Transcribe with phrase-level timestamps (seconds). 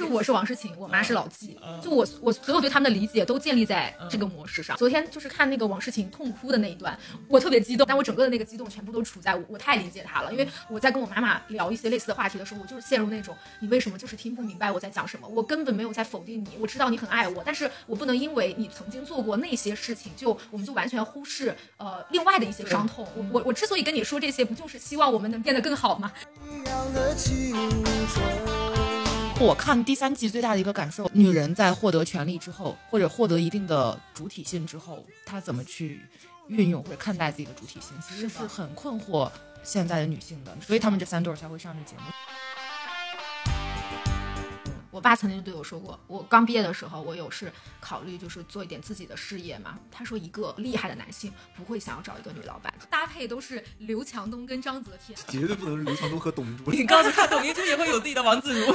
[0.00, 4.74] 就我是王诗晴，我妈是老纪，就我我所有对他们的理解都建立在这个模式上。
[4.78, 6.98] 昨天就是看那个王诗晴痛哭的那一段，
[7.28, 15.28] 我特别激动，但我整个的那个激动全部都处在我我太理解她了，因为我在跟我妈妈聊一些类似的话题的时候，我就是陷入那种你为什么就是听不明白我在讲什么？
[15.28, 23.06] 我根本没有在否定你，我知道你很爱我，但是我不能因为你曾经做过那些事情，就我们就完全忽视呃另外的一些伤痛。
[23.14, 26.10] 我我我之所以跟你说这些，不就是希望我们能变得更好吗？
[29.40, 35.98] 我看第三季最大的一个感受，女人在获得权利之后，或者获得一定的主体性之后，她怎么去
[36.48, 39.30] 运用或者看待自己的主体性，其实是很困惑
[39.62, 42.02] 现在的女性的，所以他们这三对才会上这节目。
[44.90, 49.78] 我爸曾经对我说过，我刚毕业的时候，我有是考虑就是做一点自己的事业嘛。
[49.88, 56.72] 他说，一个厉害的男性不会想要找一个女老板，搭配都是刘强东跟章泽天，绝对不能是刘强东和董明珠。
[56.72, 58.66] 你告诉他，董明珠也会有自己的王自如。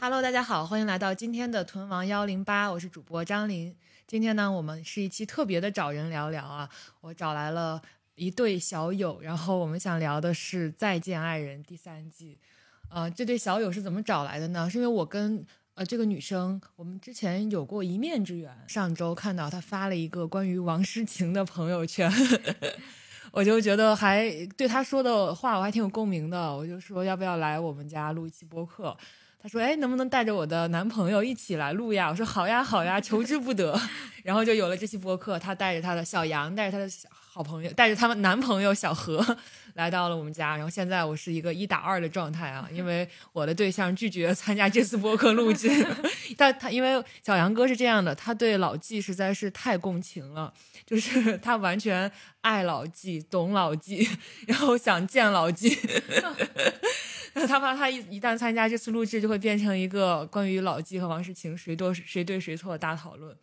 [0.00, 3.76] Hello，大家好，欢迎来到今天的屯王幺零八，我是主播张琳。
[4.08, 6.68] 今天呢，我们是一期特别的找人聊聊啊，
[7.02, 7.80] 我找来了。
[8.20, 12.36] 一对小友，然后我们想聊的是《再见爱人》第三季。
[12.90, 14.68] 呃，这对小友是怎么找来的呢？
[14.68, 15.42] 是因为我跟
[15.74, 18.54] 呃这个女生，我们之前有过一面之缘。
[18.68, 22.12] 上周看到她发了一个关于王诗晴的朋友圈，
[23.32, 26.54] 我就觉得还对她说的话我还挺有共鸣的。
[26.54, 28.94] 我就说要不要来我们家录一期播客？
[29.42, 32.10] 她说哎，能不能带着我的男朋友一起来录呀？
[32.10, 33.80] 我说好呀好呀，求之不得。
[34.22, 35.38] 然后就有了这期播客。
[35.38, 37.08] 她带着她的小杨，带着她的小。
[37.32, 39.24] 好朋友带着他们男朋友小何
[39.74, 45.68] 来到了我们家，然后现在我是一个一打二的状态啊， 因为我的对象拒绝参加这次播客录制。
[46.36, 50.52] 但他因为小杨哥是这样的，他对老纪实在是太共情了，
[50.84, 52.10] 就是他完全
[52.40, 54.08] 爱老纪，懂老纪，
[54.48, 55.78] 然后想见老纪。
[57.46, 63.34] 他怕他一一旦参加这次录制，就会变成一个关于老纪和王诗晴谁多谁对谁错的大讨论。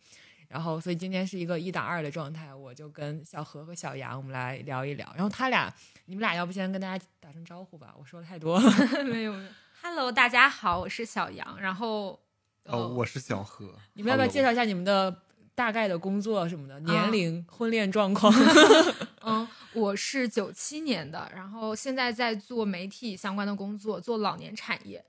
[0.48, 5.06] 然后，所以今天是一个一打二的状态，我就跟小何和小杨，我们来聊一聊。
[5.14, 5.72] 然后他俩，
[6.06, 7.94] 你们俩要不先跟大家打声招呼吧？
[7.98, 8.72] 我说的太多了。
[9.04, 9.34] 没有
[9.82, 11.60] ，Hello，大家好，我是小杨。
[11.60, 12.18] 然后，
[12.64, 13.74] 哦，我是小何。
[13.92, 15.14] 你们要不要介绍一下你们的
[15.54, 16.80] 大概的工作什么的？
[16.80, 18.32] 年龄、婚恋状况？
[19.20, 25.04] 嗯，我是九七年的，然后现在在做媒体相关的工作，做老年产业。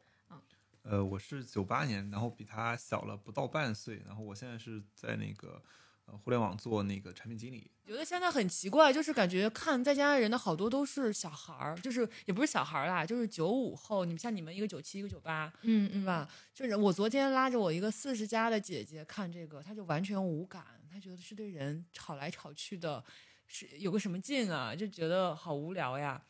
[0.84, 5.62] 呃，我是九八年，然后比他小了不到半岁，然后我现在是在那个
[6.06, 7.70] 呃互联网做那个产品经理。
[7.86, 14.06] 觉得现在很奇怪，就是感觉看在家的人的好多都是小孩儿，就是也不是小孩儿啦，就是九五后。
[14.06, 16.30] 你们像你们一个九七，一个九八，嗯嗯吧？
[16.54, 23.04] 就是我昨天拉着我一个四十加的姐姐看这个，她就完全无感，她觉得是对人吵来吵去的，
[23.48, 24.76] 是有个什么劲啊？
[24.76, 26.24] 就觉得好无聊呀。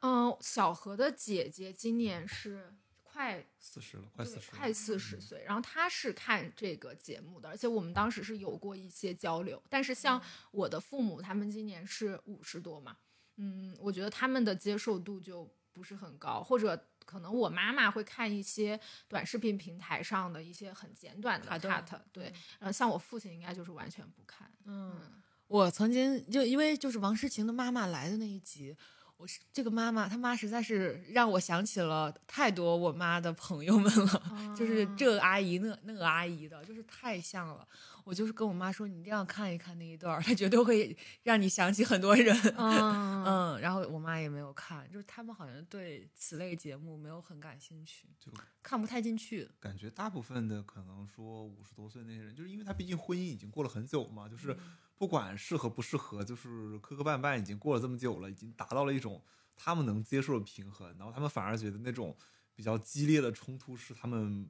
[0.00, 2.74] 嗯，小何的姐姐今年是。
[3.14, 5.44] 快四十了，快四十，快四十岁。
[5.46, 9.62] 然后他是看这个节目的，而且我们当时是有过一些交流。
[9.70, 10.20] 但是像
[10.50, 12.96] 我的父母，他们今年是五十多嘛，
[13.36, 22.24] 嗯，我觉得他们的接受度就不是很高，或者可能我妈妈会看一些短视频平台上的一些很简短的 cut，对，
[22.58, 24.50] 然后像我父亲应该就是完全不看。
[24.64, 28.76] 嗯，我曾经就因为就是王诗晴的妈妈来的那一集。
[29.16, 34.22] 我是这个妈妈，她妈实在是让我想起了太多我妈的朋友们了，
[34.56, 37.66] 就是这阿姨那那个阿姨的，就是太像了。
[38.04, 42.36] 我就是跟我妈说，你一定要看一看那一段，她绝对会让你想起很多人。
[42.58, 48.30] 嗯，然后我妈也没有看，就是他们好像对此类节目没有很感兴趣，就
[48.62, 49.48] 看不太进去。
[49.58, 54.54] 感觉大部分的可能说五十多岁那些人，就是因为他毕竟婚姻已经过了很久嘛，就是。
[54.96, 59.22] 不管适合不适合，就是磕磕绊绊，已经过了这么久了，已经达到了一种
[59.56, 62.16] 他们能接受的平衡，然后他们反而觉得那种
[62.54, 64.48] 比较激烈的冲突是他们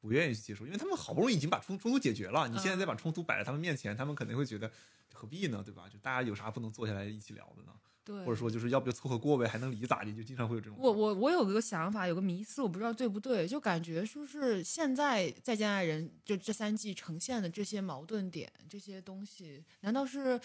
[0.00, 4.70] 不愿意去接受，因为他们好不容易已经把冲冲突解决了，你现在再把冲突摆在他们面前，他们肯定会觉得
[5.12, 5.88] 何必呢，对吧？
[5.88, 7.72] 就大家有啥不能坐下来一起聊的呢？
[8.06, 10.12] 对，或者说就是要不就凑合过呗，还能离咋的？
[10.12, 10.78] 就经常会有这种。
[10.78, 20.40] 我我我有个想法，有个迷思，我不知道对不对，就感觉是不是现在再见爱人就这三季呈现的这些矛盾点，这些东西，难道是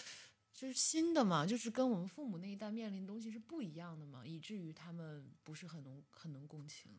[0.52, 1.46] 就是新的吗？
[1.46, 4.22] 就是跟我们父母那一代面临的东西是不一样的吗？
[4.26, 6.90] 以至于他们不是很能很能共情。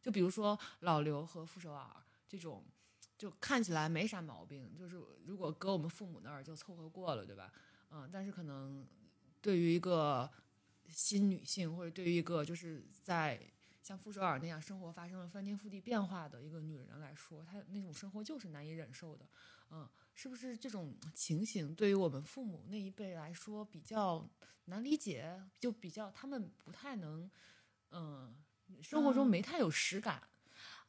[0.00, 1.84] 就比如说老刘和傅首尔
[2.28, 2.62] 这种，
[3.18, 7.52] 就看起来没啥毛病，就是如果搁我们父母那儿就凑合过了，对吧？
[7.90, 8.86] 嗯，但是可能。
[9.42, 10.30] 对于一个
[10.88, 13.38] 新女性，或者对于一个就是在
[13.82, 19.28] 像傅首尔那样生活发生了翻天覆地变化的一个女人来说，她那种生活就是难以忍受的。
[19.70, 24.30] 嗯，是不是这种情形对于我们父母那一辈来说比较
[24.66, 25.42] 难理解？
[25.58, 27.28] 就比较他们不太能，
[27.90, 28.36] 嗯，
[28.80, 30.22] 生活中没太有实感。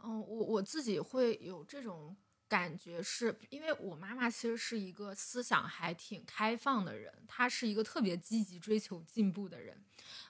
[0.03, 2.15] 嗯，我我自己会有这种
[2.53, 9.83] 感觉，是因为我妈妈其实是一个思想还挺开放的人，她是一个特别积极追求进步的人。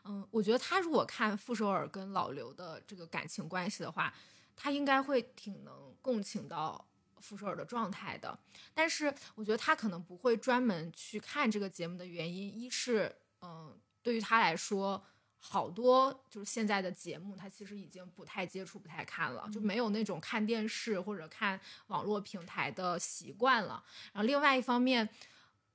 [0.05, 4.13] 嗯，我觉得她如果看傅首尔跟老刘的这个感情关系的话，
[4.55, 6.87] 她应该会挺能共情到
[7.19, 8.39] 傅首尔的状态的。
[8.73, 15.03] 但是我觉得她可能不会专门去看这个节目的原因，一是嗯，对于她来说。
[15.45, 23.83] 好多就是现在的节目，他其实已经不太接触、不太看了，就没有那种看电视或者看网络平台的习惯了。
[24.13, 25.07] 然后另外一方面，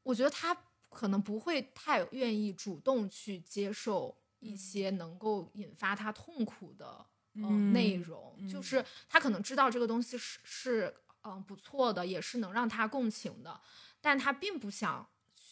[0.03, 0.57] 我觉得他
[0.89, 7.05] 可能不会太愿意主动去接受一些能够引发他痛苦的
[7.35, 10.95] 嗯内容，就是他可能知道这个东西是是
[11.25, 13.61] 嗯不错的，也是能让他共情的，
[14.01, 15.07] 但他并不想。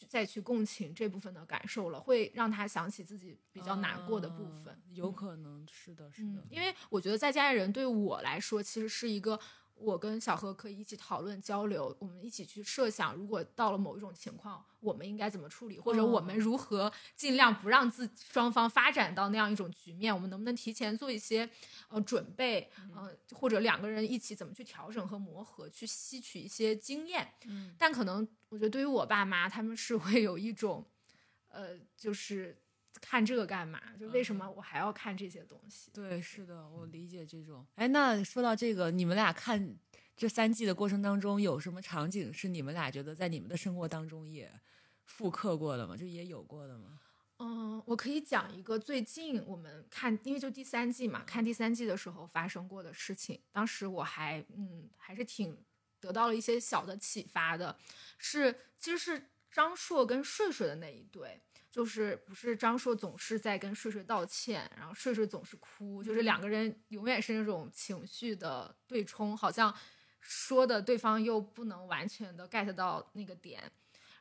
[0.09, 4.77] 再去共情这部分的感受了，会让他想起自己比较难过的部分。
[4.91, 6.45] 有可能是的，是的。
[6.51, 9.39] 因为我觉得在家人对我来说，其实是一个。
[9.79, 21.49] 我跟小何可以一起讨论交流，我们一起去设想，如果到了某一种情况，我们应该怎么处理，或者我们如何尽量不让自双方发展到那样一种局面，我们能不能提前做一些
[21.89, 27.33] 呃准备，呃，或者两个人一起怎么去调整和磨合，去吸取一些经验。
[27.45, 30.85] 嗯，但可能我觉得对于我爸妈，他们是会有一种，
[31.49, 32.63] 呃，就是。
[33.01, 33.81] 看这个干嘛？
[33.99, 35.91] 就为什么我还要看这些东西？
[35.93, 37.67] 对，是的，我理解这种。
[37.75, 39.77] 哎，那说到这个，你们俩看
[40.17, 44.51] 这三季的过程当中，有什么场景是你们俩觉得在你们的生活当中也
[45.05, 45.97] 复刻过的吗？
[45.97, 47.01] 就也有过的吗？
[47.39, 53.39] 嗯，我可以讲一个最近我们看，因为就第三季嘛，看第三季的时候发生过的事情。
[53.53, 55.55] 当时我还嗯，还是挺
[56.01, 57.79] 得到了一些小的启发的。
[58.17, 61.43] 是，其实是张硕跟睡睡的那一对。
[61.77, 69.77] 就是不是张硕总是在跟睡睡道歉，然后睡睡总是哭，就是两个人永远是那种情绪的对冲，好像
[70.19, 73.71] 说的对方又不能完全的 get 到那个点。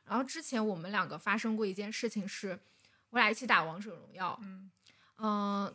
[0.04, 2.60] 然后之前我们两个发生过一件事情，是
[3.08, 4.70] 我俩一起打王者荣耀，嗯
[5.16, 5.74] 嗯，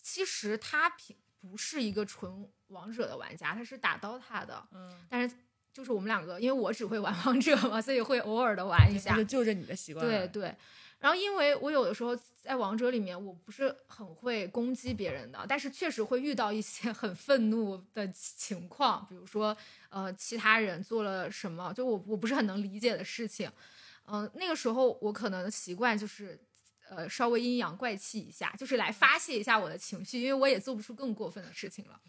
[0.00, 5.34] 其实他平不是一个纯王者的玩家，他是打 DOTA 的，嗯，但是
[5.72, 10.56] 就是我们两个，因为我只会玩王者嘛，所以会偶尔的玩一下，就就着你的习惯，对对。
[10.98, 19.54] 然后，因为我有的时候在王者里面，我不是很会攻击别人的，但是确实会遇到一些 很愤怒的情况，比如说，
[19.90, 23.50] 呃，其他人做了什么，就我我不是很能理解的事情，
[24.06, 26.40] 嗯，那个时候我可能习惯就是，
[26.88, 32.00] 呃，稍微阴阳怪气一下，就是来发泄一下我的情绪，因为我也做不出更过分的事情了。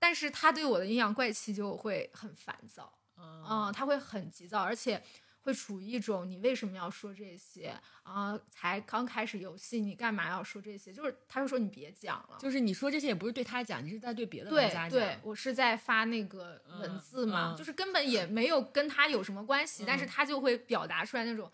[0.00, 5.00] 但是他对我的阴阳怪气就会很烦躁，嗯，他会很急躁，而且。
[5.42, 8.38] 会处于一种你为什么要说这些啊？
[8.50, 10.92] 才刚开始游戏，你干嘛要说这些？
[10.92, 14.90] 就是他就说你别讲了，就是你说这些也不是对他讲，你是在对别的玩家讲。
[14.90, 21.50] 对，我是在发那个文字嘛，就是根本也没有跟他有什么关系，但是他就会表达出来那种。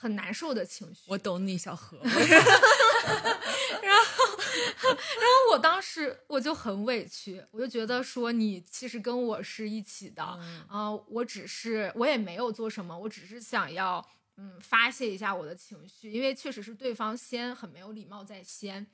[0.00, 1.98] 很难受的情绪，我懂你，小何。
[2.06, 2.12] 然
[4.04, 4.24] 后，
[4.84, 10.22] 然后我当时我就很委屈，我就觉得说你其实跟我是一起的
[10.68, 18.86] 啊，我只是我也没有做什么，我只是想要嗯发泄一下我的情绪，因为确实是对方先很没有礼貌在先。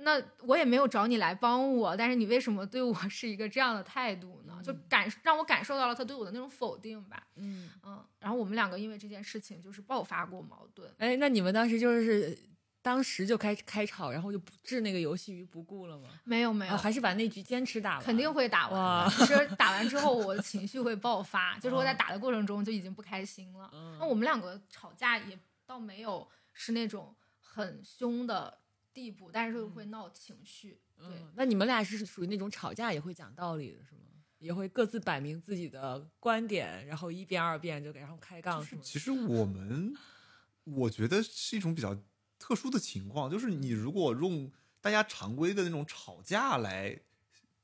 [0.00, 4.60] 那我也没有找你来帮我，但是你为什么对我 是一个这样的态度呢？
[4.62, 7.26] 就感让我感受到了他对我的那种否定吧。
[7.36, 10.92] 嗯嗯，然后我们两个因为这件事情就是爆发过矛盾。
[10.98, 12.38] 哎，那你们当时就是
[12.82, 16.08] 当时就开开吵，然后就置那个游戏于不顾了吗？
[16.24, 18.04] 没有没有，还是把那局坚持打完。
[18.04, 19.10] 肯定会打完。
[19.10, 23.70] 其实打完之后，我的情绪会爆发，就是我在打的过程中就已经不开心了。
[23.98, 28.57] 那我们两个吵架也倒没有是那种很凶的。
[28.98, 30.80] 地步，但是会闹情绪。
[30.96, 34.00] 对，那你们俩是属于那种吵架也会讲道理的，是吗？
[34.40, 38.82] 也会各自摆明自己的观点，然后一辩二辩就给，然后开杠，是吗？
[38.84, 39.94] 其实我们，
[40.64, 41.96] 我觉得是一种比较
[42.38, 44.50] 特殊的情况，就是你如果用
[44.80, 46.98] 大家常规的那种吵架来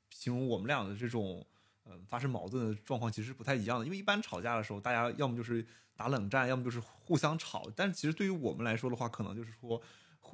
[0.09, 1.45] 形容我们俩的这种，
[1.85, 3.85] 嗯，发生矛盾的状况，其实不太一样的。
[3.85, 5.65] 因为一般吵架的时候，大家要么就是
[5.97, 7.69] 打冷战，要么就是互相吵。
[7.75, 9.81] 但是其实对于我们来说的话，可能就是说。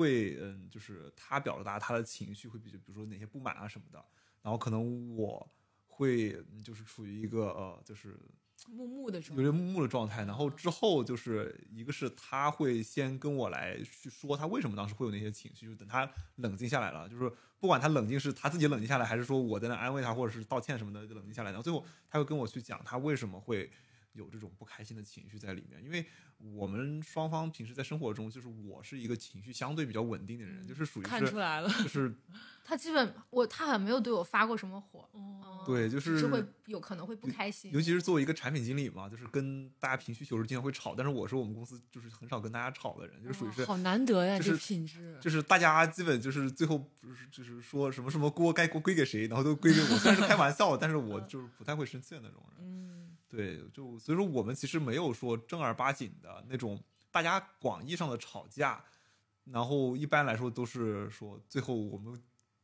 [0.01, 4.03] 会，嗯，就是他表达他的情绪会比，比如说哪些不满啊什么的，
[4.41, 5.47] 然后可能我
[5.85, 8.19] 会就是处于一个呃，就是
[8.67, 10.25] 木木的状有点木木的状态。
[10.25, 23.71] 然后之后就是一个是他会先跟我来去说他为什么当时会有那些情绪，就等他冷静下来了，就是不管他冷静是他自己冷静下来，还是说我在那安慰他，或者是道歉什么的冷静下来，然后最后他会跟我去讲他为什么会。
[24.13, 26.05] 有这种不开心的情绪在里面，因为
[26.37, 32.13] 我们双方平时在生活中，就是我是一个情绪相对比较稳定的人，就是属于看出来了，就是
[32.63, 53.00] 他基本我他好像没有对我发过什么火，哦，对，就是是会有可能会不开心，尤其是作为一个产品经理嘛，就是跟大家评需求时经常会吵，但是我是我们公司就是很少跟大家吵的人，就是属于是好难得呀，就是这品质，就是大家基本就是最后不是就是说什么什么锅该归给谁，然后都归给我，虽然是开玩笑，但是我就是不太会生气的那种人，嗯。
[53.31, 58.83] 对，就所以说我们其实没有说正儿八经的那种大家广义上的吵架，
[59.45, 62.21] 然后一般来说都是说最后我们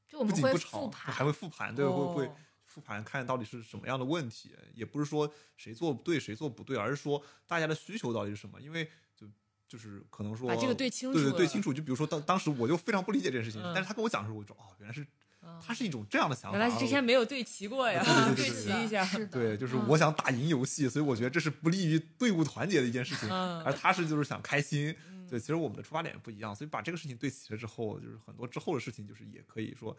[0.10, 9.26] 就我们不仅不吵，复盘，还会复盘，对，会会哦复盘看到底是什么样的问题，也不是说谁做对谁做不对，而是说大家的需求到底是什么，因为就
[9.68, 15.08] 就是可能说把这个对清楚对对对清楚，就比如说当当时我就非常不理解这件事情，嗯但是他跟我讲的时候，我就说哦，原来是
[15.48, 15.62] 嗯。
[15.66, 19.88] 他是一种这样的想法，原来是之前没有对齐过呀，对对对对齐一下，是的，对，就是嗯。
[19.88, 23.62] 我想打赢游戏，所以我觉得这是不利于队伍团结的一件事情，嗯。
[23.64, 24.96] 而他是就是想开心，
[25.30, 29.98] 对，其实我们的出发点不一样，所以把这个事情对齐了之后，就是很多之后的事情，就是也可以说有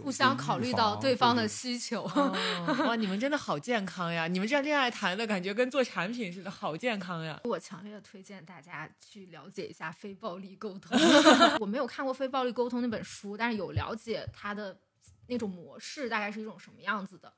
[0.00, 2.04] 互相考虑到对方的需求。
[2.04, 2.34] 哦
[2.86, 4.26] 哇，你们真的好健康呀！
[4.26, 7.38] 你们这样恋爱谈的感觉跟做产品似的，好健康呀！
[7.44, 10.98] 我强烈的推荐大家去了解一下非暴力沟通。
[11.60, 14.78] 我没有看过《非暴力沟通》那本书，但是有了解它的
[15.26, 17.32] 那种模式大概是一种什么样子的。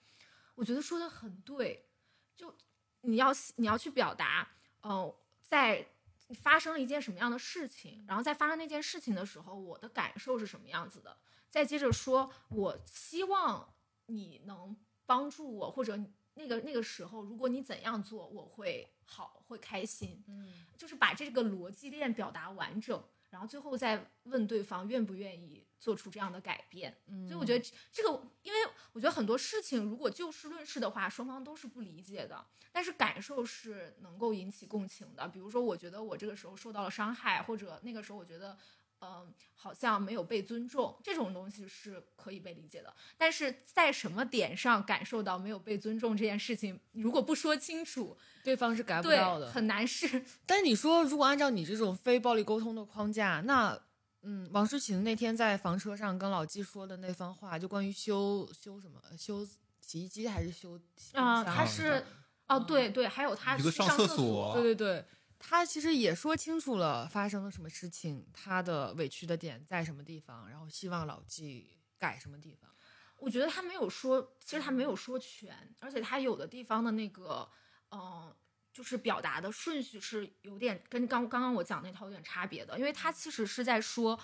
[0.55, 1.85] 我觉得说的很对，
[2.37, 2.55] 就
[3.01, 4.47] 你要你要去表达，
[4.83, 5.85] 呃，在
[6.43, 11.17] 发生了一件什么样的事情，然后在发生那件事情的时候，我的感受是什么样子的，
[11.55, 13.73] 再接着说，我希望
[14.07, 15.97] 你能帮助我，或者
[16.35, 20.21] 那个那个时候，如果你怎样做，我会好，会开心。
[20.27, 26.93] 嗯，就是把这个逻辑链表达完整，然后最后再问对方愿不愿意做出这样的改变。
[27.07, 28.59] 嗯所以我觉得这个，因为
[28.93, 35.29] 我觉得很多事情如果就事论事的话，双方都是不理解的，但是感受是能够引起共情的。
[35.29, 38.59] 比如说，我觉得我这个时候受到了伤害，或者那个时候我觉得。
[39.05, 42.93] 嗯，好像没有被尊重，这种东西是可以被理解的。
[43.19, 49.51] 但是在什么点上感受到没有被尊重这件事情，如果不说清楚，对方是改不对到的，。
[49.51, 53.79] 很难是 但你说，如果按照你这种非暴力沟通的框架，那
[54.23, 59.47] 嗯，王诗晴那天在房车上跟老纪说的那番话，就关于修修什么修
[59.81, 60.81] 洗衣机还是修
[61.13, 62.03] 啊、他是
[62.47, 65.05] 哦，对对，还有他上厕所对对对，
[65.47, 72.71] 他其实也说清楚了发生了什么事情，他的委屈的点在什么地方，然后希望老纪改什么地方。
[73.19, 77.47] 我觉得他没有说，其实他没有说全，而且他有的地方的那个，
[77.91, 78.35] 嗯、
[78.73, 84.19] 就是表达的顺序是有点跟刚刚刚我讲那套有点差别的，因为他其实是在说。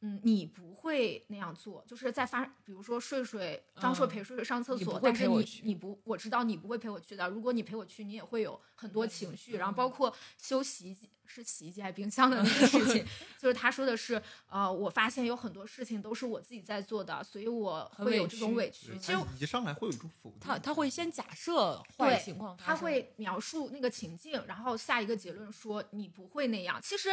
[0.00, 7.28] 嗯，你不会那样做，就是在发，比如说睡睡，张硕嗯陪睡睡上厕所，但是你你不，我知道你不会陪我去的。
[7.28, 13.04] 如果你陪我去，你也会有很多情绪，然后嗯包括修洗衣机是洗衣机还是冰箱的那个事情，
[13.38, 18.96] 就是他说的是，呃，我发现有很多事情都是我自己在做的，所以我会有这种屈委屈。
[18.98, 26.80] 其实他一上来会有一种否定，他他会先假设坏对情况，他会描述那个情境，然后下一个结论说你不会那样。
[26.80, 27.10] 其实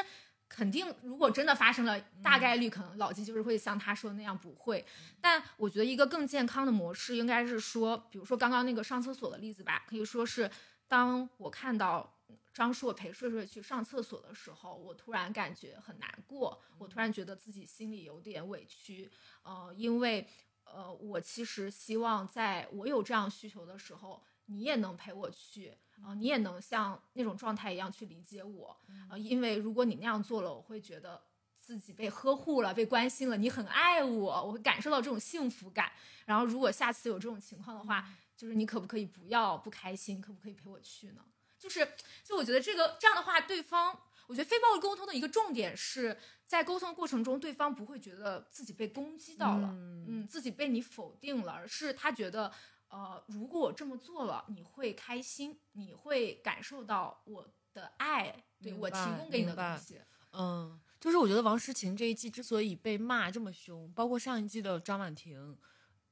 [0.48, 4.86] 肯定，如果真的发生了，大概率可能老纪就是会像他说的那样不会。
[5.20, 10.50] 但我觉得一个更健康的模式应该是说，比如说刚刚那个上厕所的例子吧，可以说是
[10.88, 12.12] 当我看到。
[12.56, 19.12] 张硕陪睡睡去上厕所的时候，我突然感觉很难过，我突然觉得自己心里有点委屈，
[19.44, 20.26] 呃，因为
[20.64, 28.78] 呃，我其实希望在我有这样需求的时候，你也能陪我去，啊、你也能像那种状态一样去理解我，
[29.10, 31.22] 啊、因为如果你那样做了，我会觉得
[31.60, 35.92] 自己被呵护了，被关心了，你很爱我，我会感受到这种幸福感。
[36.26, 41.24] 然后如果下次有这种情况的话，就是你可不可以不要不开心，可不可以陪我去呢？
[41.58, 41.88] 就是，
[42.24, 43.98] 就我觉得这个这样的话，对方，
[44.28, 52.52] 我觉得非暴力沟通的一个重点是在沟通过程中，对方不会觉得自己被攻击到了，嗯嗯，自己被你否定了，而是他觉得，
[52.96, 60.00] 呃，如果我这么做了，你会开心，你会感受到我的爱，对我提供给你的东西。
[60.32, 65.58] 嗯，就是我觉得王诗晴这一季之所以被骂这么凶，包括上一季的张婉婷，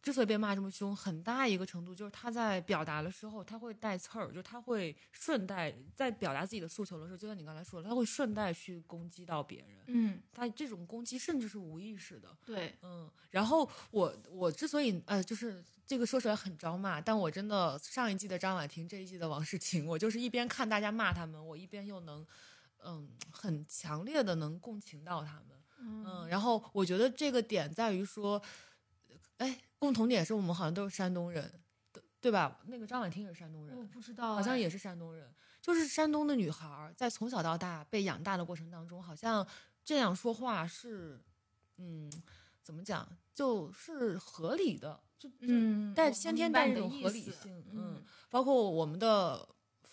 [0.03, 9.83] 之所以被骂这么凶，很大一个程度就是他在表达的时候，他会带刺儿，就是他会顺带在表达自己的诉求的时候，就像你刚才说的，他会顺带去攻击到别人。
[9.87, 12.35] 嗯，他这种攻击甚至是无意识的。
[12.45, 22.27] 对，嗯，然后我我之所以呃，就是这个说出来很招骂，但我真的上一季的张婉婷，这一季的王世晴，我就是一边看大家骂他们，我一边又能
[22.83, 25.57] 嗯很强烈的能共情到他们。
[25.85, 28.41] 嗯，然后我觉得这个点在于说，
[29.37, 31.51] 哎，共同点是我们好像都是山东人，
[31.91, 32.59] 对对吧？
[32.67, 35.33] 那个张婉婷也是山东人，我不知道，好像也是山东人。
[35.61, 39.45] 就是山东的女孩儿，在从小到大被养大的过程当中，好像
[39.83, 41.21] 这样说话是，
[41.77, 42.11] 嗯，
[42.61, 49.47] 怎么讲，就是合理的，就嗯，带先天带明白你的意这种合理性，嗯，包括我们的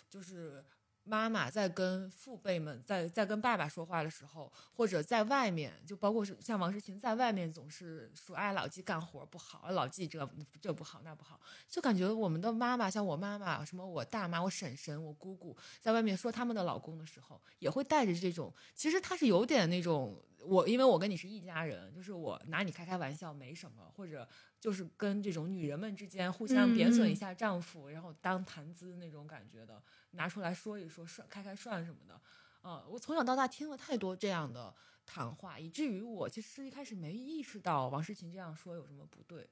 [0.09, 0.65] 就是
[1.05, 10.29] 妈妈在跟父辈们在在跟爸爸说话的时候，或者在外面，就包括是像王诗晴在外面总是说哎老纪干活不好，老纪这
[10.61, 24.27] 这不好那不好，就感觉我们的妈妈像我妈妈什么我大妈我婶婶我姑姑在外面说他们的老公的时候，也会带着这种，其实他是有点那种我因为我跟你是一家人，就是我拿你开开玩笑没什么，或者
[24.59, 32.21] 就是跟这种女人们之间互相贬损一下丈夫，然后当谈资那种感觉的，拿出来说一说，涮开开涮什么的。
[32.63, 34.75] 呃，我从小到大听了太多这样的
[35.07, 39.49] 谈话，以至于我其实一开始没意识到王诗晴这样说有什么不对。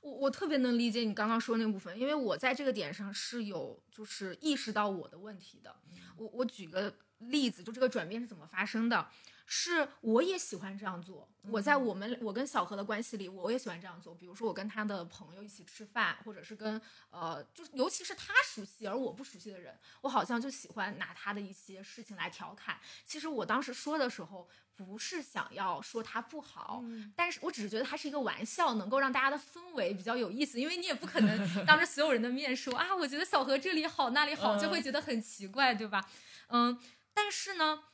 [0.00, 5.74] 我我特别能理解你刚刚说那部分，因为我在这个点上是有就是意识到我的问题的。
[6.16, 9.08] 我我举个例子，就这个转变是怎么发生的？
[9.46, 11.28] 是我也喜欢这样做。
[11.48, 14.12] 我在我们我跟小何的关系里，我也喜欢这样做。
[14.12, 22.76] 比如说我跟他的朋友一起吃饭，或者是跟呃，就是尤其是他熟悉而我不熟悉的人，我好像就喜欢拿他的一些事情来调侃。
[23.04, 26.82] 其实我当时说的时候，不是想要说他不好，
[27.14, 30.60] 但是我只是觉得他是一个玩笑，能够让大家的氛围比较有意思。
[30.60, 36.04] 因为你也不可能 当着所有人的面说啊，我觉得小何这里好那里好，就会觉得很奇怪，对吧？
[36.48, 36.76] 嗯，
[37.14, 37.84] 但是呢，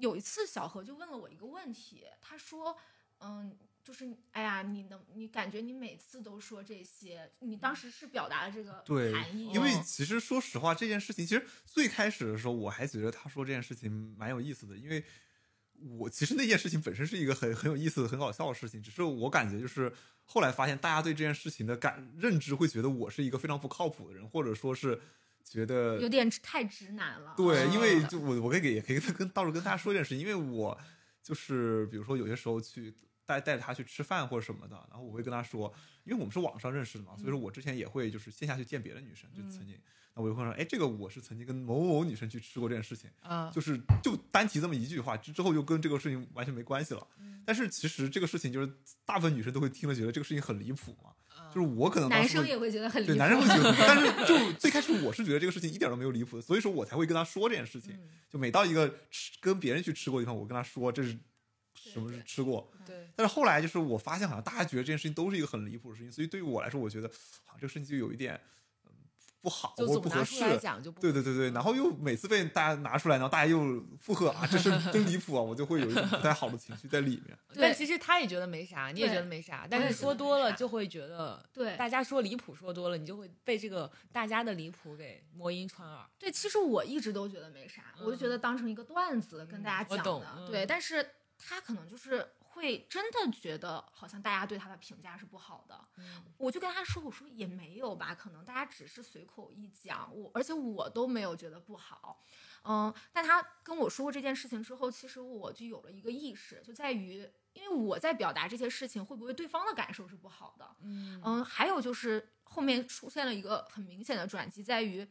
[0.00, 2.76] 有一次小何就问了我一个问题，他说，
[3.20, 3.56] 嗯。
[3.82, 15.02] 就是，哎呀，你能，你感觉你每次都说这些，你当时是表达了这个对含义，因为其实说实话，这件事情其实最开始的时候，我还觉得他说这件事情蛮有意思的，因为
[15.98, 19.90] 我其实那件事情本身是一个很很有意思、很搞笑的事情，只是我感觉就是
[20.24, 25.00] 后来发现，大家对这件事情的感认知会觉得我是一个非常不靠谱的人，或者说是
[25.50, 27.34] 觉得有点太直男了。
[27.36, 27.72] 对，嗯。
[27.72, 30.78] 因为就我我可以给也可以跟到时候跟大家说一件事情，因为我
[31.20, 32.94] 就是比如说有些时候去
[33.26, 35.72] 带带着他去吃饭或者什么的，然后我会跟他说，
[36.04, 39.76] 因为我们是网上认识的嘛，所以说我之前也会就是线下去见别的女生，就曾经，
[40.14, 47.06] 那我就会说，哎，这个我是曾经跟某某某女生去吃过这件事情，啊，就是就单提这么一句话，之之后就跟这个事情完全没关系了。
[47.44, 48.72] 但是其实这个事情就是
[49.04, 51.10] 大部分女生都会听了觉得这个事情很离谱嘛，
[51.54, 57.98] 就是我可能男生也会觉得很离对，男生会觉得，但是就最开始我是觉得这个事情一点都没有离谱的，所以说我才会跟他说这件事情。
[58.28, 61.16] 就每到一个吃跟别人去吃过的地方，我跟他说这是
[61.74, 62.72] 什么是吃过。
[62.86, 67.08] 对，但是后来就是我发现，好像大家觉得这件事情都是一个很离谱的事情，所以对于我来说，我觉得
[67.44, 68.40] 好像这个事情就有一点嗯
[69.42, 70.58] 不好就总拿出来适。
[70.58, 77.36] 讲就不对对对对，然后又每次被大家拿出来，然后大家又附和啊，这是 真离谱啊，我就会有一种不太好的情绪在里面。
[77.56, 86.04] 但其实他也觉得没啥，你也觉得没啥，但是说多了就会觉得，对大家说离谱说多了，你就会被这个大家的离谱给魔音穿耳。
[86.18, 90.26] 对，其实我一直都觉得没啥，我就觉得当成一个段子跟大家讲的。
[90.36, 91.04] 嗯对，但是
[91.38, 92.26] 他可能就是
[92.60, 95.88] 会真的觉得好像大家对他的评价是不好的。
[96.36, 102.22] 我就跟他说，我说也没有吧，可能大家只是随口一讲，我而且我都没有觉得不好。
[102.64, 107.28] 嗯，但他跟我说过这件事情之后，其实我就有了一个意识，就在于。
[107.52, 110.76] 因为我在表达这些事情，会不会对方的感受是不好的？
[110.82, 115.04] 嗯嗯，还有就是后面出现了一个很明显的转机，在于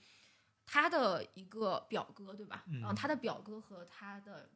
[0.65, 2.63] 他的一个表哥，对吧？
[2.67, 4.49] 嗯然后他的表哥和他的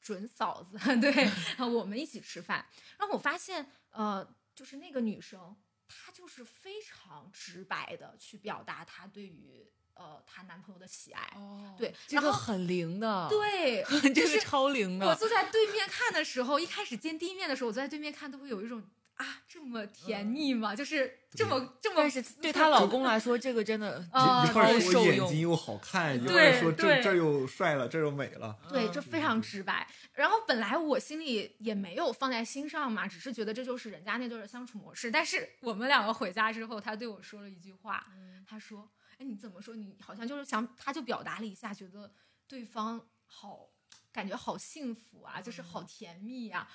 [0.00, 2.64] 准嫂子， 对，我们一起吃饭，
[2.98, 5.56] 然后我发现，呃，就是那个女生，
[5.86, 15.06] 她就是非常直白的去表达她对于呃她男朋友的喜爱，哦对这个很灵的，，对， 这就是超灵的。
[15.06, 18.82] 我坐在对面看的时候，一开始见第一面的时候，我坐在对面看，都会有一种
[19.18, 20.74] 啊，这么甜腻吗？
[20.74, 28.56] 就是这么这么，但是对她老公来说，这个真的啊一会儿超受说眼睛又好看，一会对儿说这这又帅了，这又美了。
[28.68, 29.86] 对，嗯这非常直白。
[30.12, 35.10] 然后本来我心里也没有放在心上嘛，只是觉得这就是人家那对的相处模式。
[35.10, 38.06] 但是我们两个回家之后，他对我说了一句话，
[38.48, 39.74] 他说：“哎，你怎么说？
[39.74, 42.12] 你好像就是想，他就表达了一下，觉得
[42.46, 43.68] 对方好，
[44.12, 46.68] 感觉好幸福啊，就是好甜蜜呀、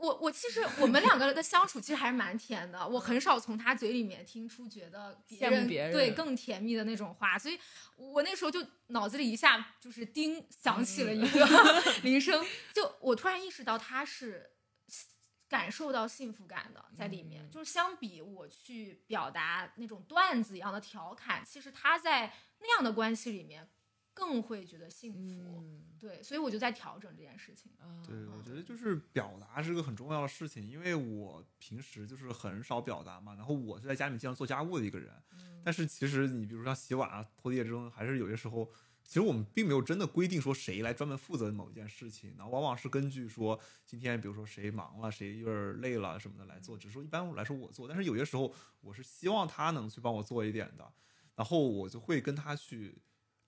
[0.00, 7.58] 我我其实我们两个的相处其实还是蛮甜的，我很少从他嘴里面听出觉得别人对更甜蜜的那种话，所以
[7.96, 11.46] 我那时候就脑子里一下就是叮响起了一个
[12.02, 14.50] 铃声，就我突然意识到他是
[15.48, 17.50] 感受到幸福感的在里面，嗯。
[17.50, 23.68] 就是相比我去表达那种段子一样的调侃，其实他在那样的关系里面
[24.20, 27.72] 更会觉得幸福，嗯，对，所以我就在调整这件事情。
[27.78, 35.10] 啊对，我觉得就是表达是个很重要的事情，因为我平时就是很少表达嘛，然后我是在家里面经常做家务的一个人，
[35.64, 38.70] 但是其实你比如像洗碗啊、拖地这种，还是有些时候，
[39.02, 50.92] 其实我们并没有真的规定说谁来专门负责某一件事情，然后往往是根据说今天比如说谁忙了、谁有点累了什么的来做，只是说一般来说我做，但是有些时候我是希望他能去帮我做一点的，
[51.34, 53.00] 然后我就会跟他去。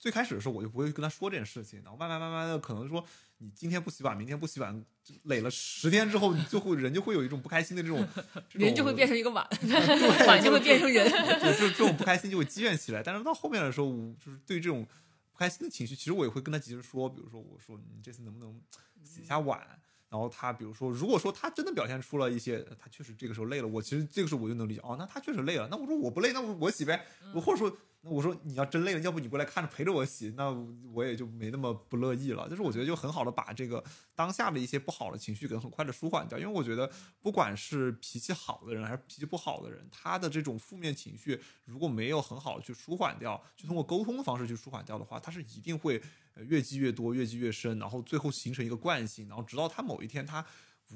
[0.02, 3.04] 最开始的时候，我就不会跟他说这件事情，然后慢慢慢慢的，可能说
[3.38, 4.84] 你今天不洗碗，明天不洗碗，
[5.22, 8.04] 累了十天之后，你就会人就会有一种不开心的这种，
[8.50, 9.46] 这种人就会变成一个碗
[10.26, 11.08] 碗就会变成人。
[11.38, 13.00] 对，就这种不开心就会积怨起来。
[13.00, 14.84] 但是到后面的时候，我就是对这种
[15.30, 18.60] 不开心的情绪，其实我也会跟他及时说，比如说我说你这次能不能
[19.04, 19.64] 洗一下碗。
[20.10, 25.66] 然后他比如说，如果说他真的表现出了一些，他确实这个时候累了，我其实这个时候我就能理解，哦，那他确实累了。
[25.70, 27.06] 那我说我不累，那我我洗呗。
[27.34, 30.50] 我或者说，那我说你要真累了，要不你过来看着陪着我洗，那
[30.92, 32.48] 我也就没那么不乐意了。
[32.48, 33.82] 就是我觉得就很好的把这个
[34.14, 46.02] 当下的一些不好的情绪给很快的舒缓掉，因为我觉得不管是脾气好的人还是脾气不好的人，他的这种负面情绪如果没有很好的去舒缓掉，去通过沟通的方式去舒缓掉的话，他是一定会
[46.48, 50.44] 越积越多，越积越深，然后最后形成一个惯性，然后直到他某一天他。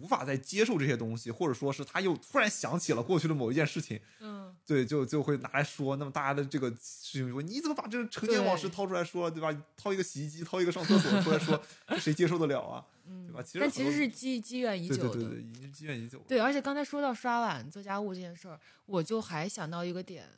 [0.01, 5.97] 无法再接受这些东西，或者说是他又突然想起了过去的某一件事情，嗯，对，就就会拿来说。
[5.97, 9.57] 那么大家的这个事情说，你怎么把这个陈年往事掏出来说，对吧？
[9.77, 12.85] 掏一个洗衣机，掏一个上厕所出来说， 这谁接受得了啊？
[13.05, 13.43] 对吧？
[13.43, 15.09] 其实但其实是积积怨已久的。
[15.11, 16.19] 对对对对，已经积怨已久。
[16.27, 20.29] 对，而且刚才说到刷碗、做家务这件事儿，我就还想到一个点，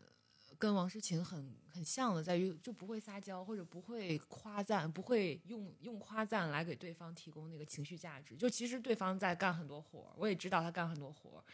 [0.59, 8.37] 跟王诗琴很很像的，在于就不会撒娇，或者不会夸赞，不会用用夸赞来给对方提供那个情绪价值。
[8.37, 11.45] 就其实对方在干很多活儿，我也知道他干很多活儿，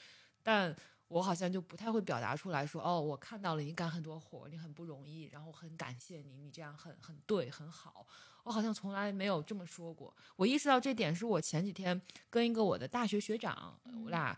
[0.42, 0.74] 但
[1.08, 8.06] 我好像就不太会表达出来说，哦，我看到了你干很多活儿，你很不容易，然后很感谢你，你这样很很对，很好。
[8.44, 10.14] 我好像从来没有这么说过。
[10.36, 14.34] 我意识到这点是我前几天跟一个我的大学学长，我俩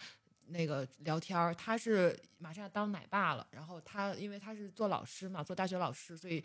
[0.48, 6.42] 那个聊天儿，他是马上要当奶爸了，然后他因为他是做老师嘛，做大学老师，所以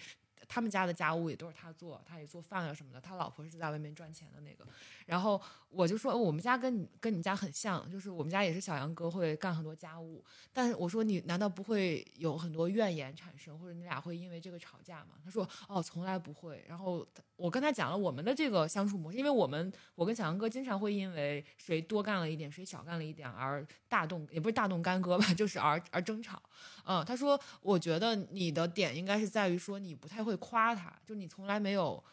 [0.48, 3.00] 他们家的家务也都是他做，他也做饭啊什么的。
[3.00, 4.66] 他老婆是在外面赚钱的那个，
[5.06, 5.42] 然后
[5.74, 15.16] 我就说我们家跟你跟你们家很像，就是我们家也是小杨哥会干很多家务，但是我说你难道不会有很多怨言产生，或者你俩会因为这个吵架吗？
[15.24, 16.64] 他说哦，从来不会。
[16.68, 17.08] 然后
[17.38, 26.42] 我跟他讲了我们的这个相处模式，因为我们我跟小杨哥经常会因为谁多干了一点，谁少干了一点而大动，也不是大动干戈吧， 就是而而争吵。
[26.84, 32.04] 嗯，他说我觉得你的点应该是在于说你不太会夸他，就你从来没有。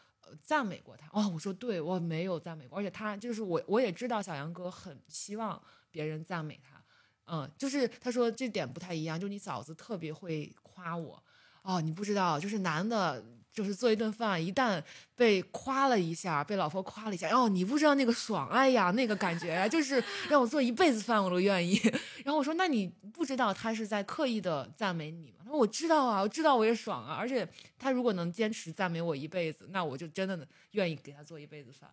[0.41, 1.07] 赞美过他。
[1.11, 5.61] 哦，我说对，我没有赞美过，而且他就是我，我也知道小杨哥很希望
[5.91, 6.83] 别人赞美他，
[7.25, 11.23] 嗯，就是他说这点不太一样，就你嫂子特别会夸我，
[11.61, 14.81] 哦，你不知道，就是男的，就是做一顿饭，一旦
[15.15, 21.79] 被夸了一下，被老婆夸了一下，哦，你不知道那个爽，哎呀，那个感觉就是让我做一辈子饭我都愿意。
[22.23, 25.37] 然后我说，那你不知道他是在刻意的赞美你吗？
[25.43, 31.89] 他说我知道啊，我知道我也爽啊，而且他如果能坚持赞美我一辈子，那我就真的愿意给他做一辈子饭。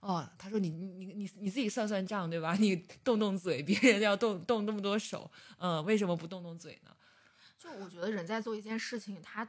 [0.00, 2.54] 哦，他说你你你你自己算算账对吧？
[2.60, 6.92] 你动动嘴，别人要动动那么多手，嗯，为什么不动动嘴呢？
[7.58, 9.44] 就我觉得人在做一件事情，他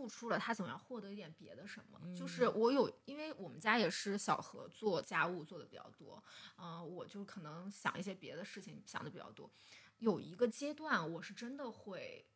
[0.00, 2.00] 付出了，他总要获得一点别的什么。
[2.04, 6.22] 嗯就是我有，因为我们家也是小何做家务做的比较多，
[6.56, 9.50] 嗯、我就可能想一些别的事情想的比较多。
[9.98, 12.26] 有一个阶段，我是真的会。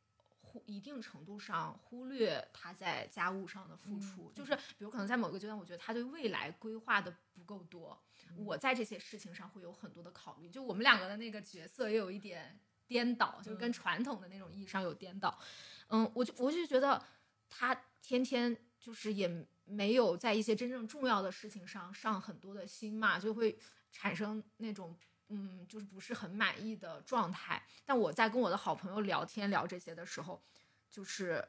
[0.46, 7.98] 忽一定程度上忽略他在家务上的付出，就是比如可能在某个阶段，我觉得他对未来规划的不够多，
[8.36, 10.50] 我在这些事情上会有很多的考虑。
[10.50, 15.36] 就我们两个的那个角色也有一点颠倒，就是跟传统的那种意义上有颠倒。
[15.88, 17.02] 嗯，我就我就觉得
[17.56, 19.28] 他天天就是也
[19.64, 23.56] 没有在一些真正重要的事情上上很多的心嘛，就会
[23.92, 24.96] 产生那种
[25.28, 27.64] 嗯，就是不是很满意的状态。
[27.84, 30.42] 但我在跟我的好朋友聊天聊这些的时候，
[30.90, 31.46] 就是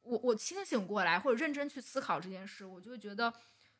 [0.00, 3.32] 我我清醒过来或者认真去思考这件事，我就会觉得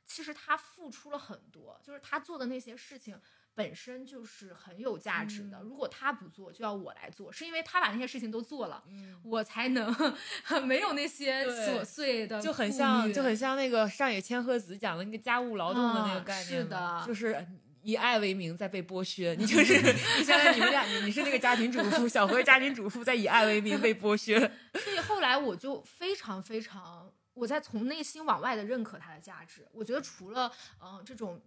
[0.04, 3.18] 其实他付出了很多，就是他做的那些事情。
[3.54, 5.58] 本身就是很有价值的。
[5.58, 9.94] 嗯如果他不做，就要我来做，是因为他把那些事情都做了，嗯，我才能
[10.66, 17.46] 没有那些琐碎的，就很像，就很像那个上野千鹤子讲的那个家务劳动的那个啊概念嘛、是的就是
[17.82, 19.74] 以爱为名在被剥削，你 就是
[20.18, 24.38] 你现在你们俩你你是那个家庭主妇，小何家庭主妇在以爱为名被剥削。
[24.74, 29.66] 所以后来我就非常非常，我在从内心往外的认可他的价值。
[29.72, 30.50] 我觉得除了
[30.82, 31.40] 嗯、呃这种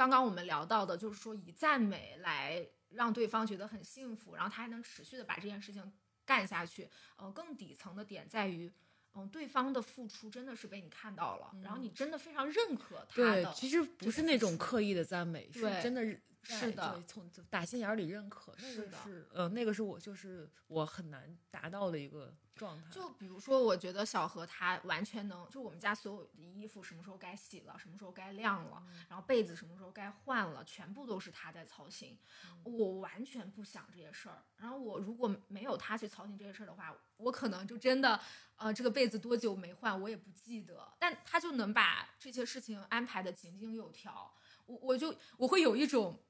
[0.00, 5.92] 刚刚我们聊到的，就是说以赞美来让对方觉得很幸福，然后他还能持续的把这件事情
[6.24, 6.88] 干下去。
[7.16, 8.72] 呃，更底层的点在于。
[9.12, 13.52] 嗯，对方的付出真的是被你看到了，然后你真的非常认可他对的，。
[13.52, 16.02] 其实不是那种刻意的赞美，是真的
[16.44, 18.54] 是的对从打心眼儿里认可。
[18.56, 22.90] 那个是的是，呃，那个是我就是我很难达到的一个状态。
[22.90, 32.18] 就比如说，我觉得小何他完全能，就我们家所有的衣服什么时候该洗了，什么时候该晾了，然后被子什么时候该换了，全部都是他在操心。
[32.62, 34.44] 我完全不想这些事儿。
[34.56, 38.20] 然后我如果没有他去操心这些事儿的话，我可能就真的，
[38.56, 40.86] 呃，这个被子多久没换我也不记得。
[40.98, 44.30] 但他就能把这些事情安排的井井有条，
[44.66, 46.22] 我我就我会有一种。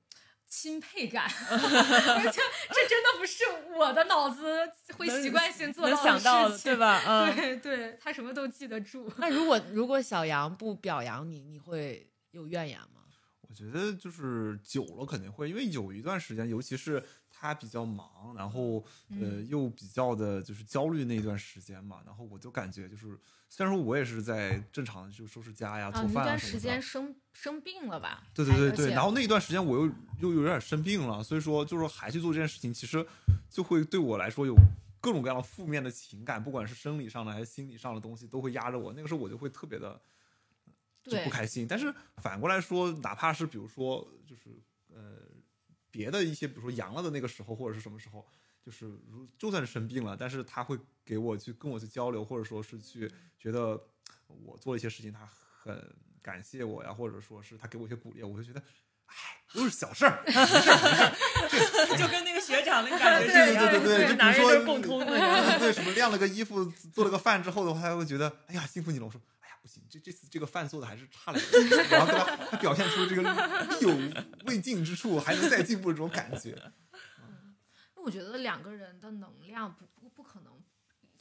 [0.50, 2.40] 钦佩感，而且
[2.72, 3.44] 这真的不是
[3.78, 6.76] 我的脑子会习惯性做能到想到的，的事情对？
[6.76, 7.02] 吧？
[7.06, 7.36] 嗯。
[7.36, 9.10] 对对，他什么都记得住。
[9.18, 12.86] 那如果如果小杨不表扬你，你会有怨言吗？
[13.48, 17.02] 我觉得就是久了肯定会，因为有一段时间，尤其是
[17.40, 28.22] 他比较忙，然后呃嗯又比较的就是焦虑那一段时间嘛，然后我就感觉就是，虽然说我也是在正常就收拾家呀、啊，做饭啊什么的段时间，生生病了吧？
[28.34, 33.06] 对对对对，然后那一段时间我又又有点生病了，所以说就是还去做这件事情，其实
[33.48, 34.54] 就会对我来说有
[35.00, 38.92] 各种各样的负面的情感，不管是生理上的还是心理上的东西，都会压着我。
[38.92, 39.98] 那个时候我就会特别的
[41.02, 41.66] 就对不开心。
[41.66, 45.16] 但是反过来说，哪怕是比如说就是呃
[45.90, 48.26] 别的一些，比如说阳了的那个时候，或者是什么时候。
[48.62, 53.68] 就是如就算是生病了，但是他会给我去跟我去交流，或者说是去觉得
[54.26, 58.62] 我做了一些事情，他很感谢我呀，或者说是他给我一些鼓励，我就觉得，
[59.06, 59.14] 哎，
[59.54, 60.22] 都是小事儿，
[61.96, 65.06] 就跟那个学长那感觉对是一样的，对对对就比如说共通的。
[65.06, 69.06] 对对，什么晾了个衣服，做了个饭之后的话，他会觉得，哎呀，辛苦你了。
[69.06, 69.18] 我说，
[69.60, 73.90] 不行，这这次这个饭做的还是差了点，然后他他表现出这个意有
[74.46, 76.72] 未尽之处，还能再进步的这种感觉。
[77.20, 77.56] 嗯，
[77.94, 80.64] 那我觉得两个人的能量不不不可能，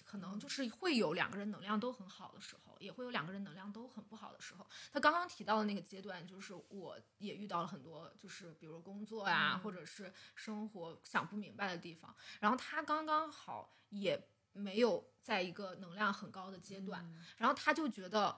[0.06, 4.66] 可能就是会有两个人能量都很好的时候，也会有两个人能量都很不好的时候。
[4.92, 12.16] 他刚刚提到的那个阶段，就是我也遇到了很多，就是比如工作呀、或者是生活想不明白的地方。
[12.40, 14.18] 然后他刚刚好也
[14.54, 18.36] 没有在一个能量很高的阶段，嗯然后他就觉得，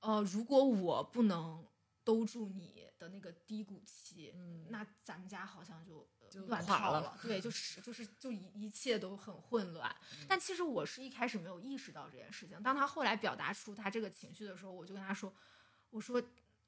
[0.00, 1.68] 呃，如果我不能
[2.02, 6.08] 兜住你的那个低谷期，嗯那咱们家好像就
[6.46, 9.94] 乱套了，对，就是就是就一一切都很混乱。
[10.12, 15.30] 嗯但其实我是一开始没有意识到这件事情，当他后来表达出他这个情绪的时候，我就跟他说，
[15.90, 16.22] 我说。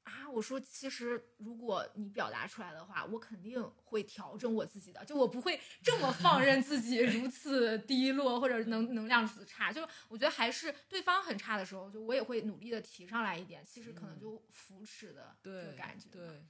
[0.06, 9.72] 啊，我说，其实如果你表达出来的话，我肯定会调整我自己的，就我不会这么放任自己 如此低落或者能能量如此差。
[9.72, 16.08] 就我觉得还是对方很差的时候，就我也会努力的提上来一点，其实可能就扶持的这个感觉。
[16.08, 16.46] 对，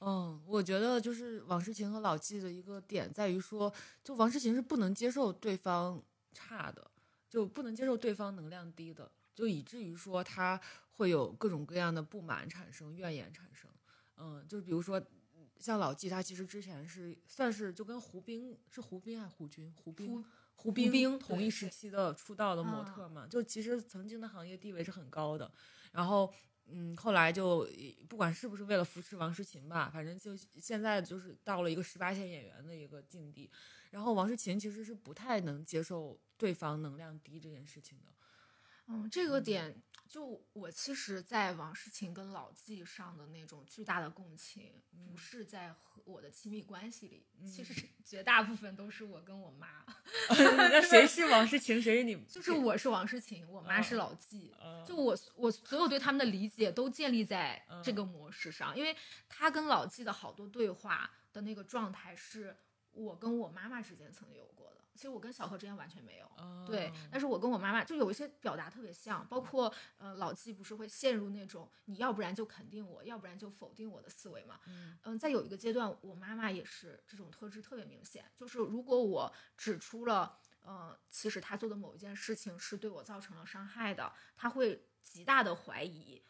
[0.00, 3.72] 嗯，我觉得就是王诗晴和老纪的一个点在于说，
[4.04, 6.02] 就王诗晴是不能接受对方
[6.34, 6.90] 差的，
[7.30, 10.60] 就不能接受对方能量低的，就以至于说他
[10.92, 13.70] 会有各种各样的不满产生、怨言产生。
[14.16, 15.02] 嗯，就是比如说。
[15.58, 19.72] 像老纪，他其实之前是算是就跟胡兵是胡兵还是胡军？
[19.76, 20.24] 胡兵胡
[20.56, 25.48] 胡兵兵同一时期的出道的模啊特嘛，就其实曾经的行业地位是很高的。
[25.92, 26.28] 然后，
[26.66, 27.64] 嗯，后来就
[28.08, 33.48] 不管是不是为了扶持王诗琴吧，反正就现在就是到了一个十八线演员的一个境地。
[33.90, 38.12] 然后王诗琴其实是不太能接受对方能量低这件事情的。
[38.92, 44.70] 嗯，这个点就我其实，在王诗晴跟老纪上的那种巨大的共情，
[45.10, 49.84] 不是在和我的亲密关系里，其实是 绝大部分都是我跟我妈，
[50.28, 52.14] 那谁 是王诗琴，谁是你？
[52.24, 54.54] 就是我是王诗晴，我妈是老纪。
[54.62, 58.94] 嗯就我我所有对他们的理解都建立在这个模式上，因为
[59.28, 62.54] 他跟老纪的好多对话的那个状态是
[62.90, 64.81] 我跟我妈妈之间曾经有过的。
[64.94, 66.30] 其实我跟小何之间完全没有，
[66.66, 74.60] 对哦，但是我跟我妈妈就有一些表达特别像，包括呃老纪不是会陷入那种你要不然就肯定我，要不然就否定我的思维嘛。
[74.66, 86.22] 嗯嗯，在有一个阶段，我妈妈也是这种特质特别明显，就是如果我指出了，呃，其实她做的某一件事情是对我造成了伤害的，她会极大的怀疑。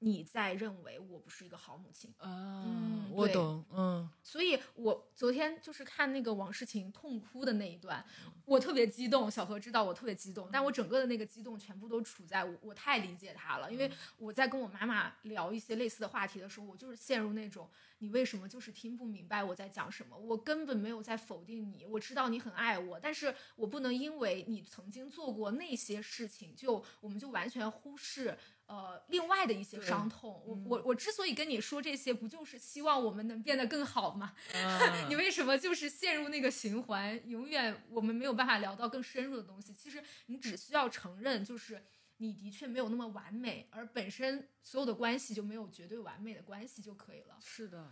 [0.00, 2.14] 呃你在认为我不是一个好母亲。
[2.18, 8.04] 啊嗯我懂，嗯所以我昨天就是看那个王诗晴痛哭的那一段，
[8.44, 9.28] 我特别激动。
[9.28, 20.16] 小何知道我特别激动，但我整个的那个激动全部都处在我我太理解他了，因为我在跟我妈妈聊一些类似的话题的时候，我就是陷入那种你为什么就是听不明白我在讲什么？
[20.16, 28.38] 我根本没有在否定你，我知道你很爱我，但是我不能因为你曾经做过那些事情，就我们就完全忽视。
[28.68, 34.34] 呃，另外的一些伤痛，我嗯我我之所以跟你说这些，不就是希望我们能变得更好吗？
[34.52, 37.18] 啊 你为什么就是陷入那个循环？
[37.26, 39.72] 永远我们没有办法聊到更深入的东西。
[39.72, 41.82] 其实你只需要承认，就是
[42.18, 47.38] 你的确没有那么完美，而本身所有的关系就没有绝对完美的关系就可以了。
[47.42, 47.90] 是的，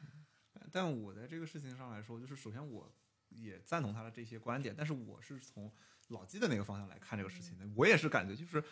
[0.71, 2.95] 但我在这个事情上来说，就是首先我
[3.31, 5.73] 也赞同他的这些观点，但是我是从
[6.09, 7.67] 老纪的那个方向来看这个事情的。
[7.75, 8.63] 我也是感觉就是。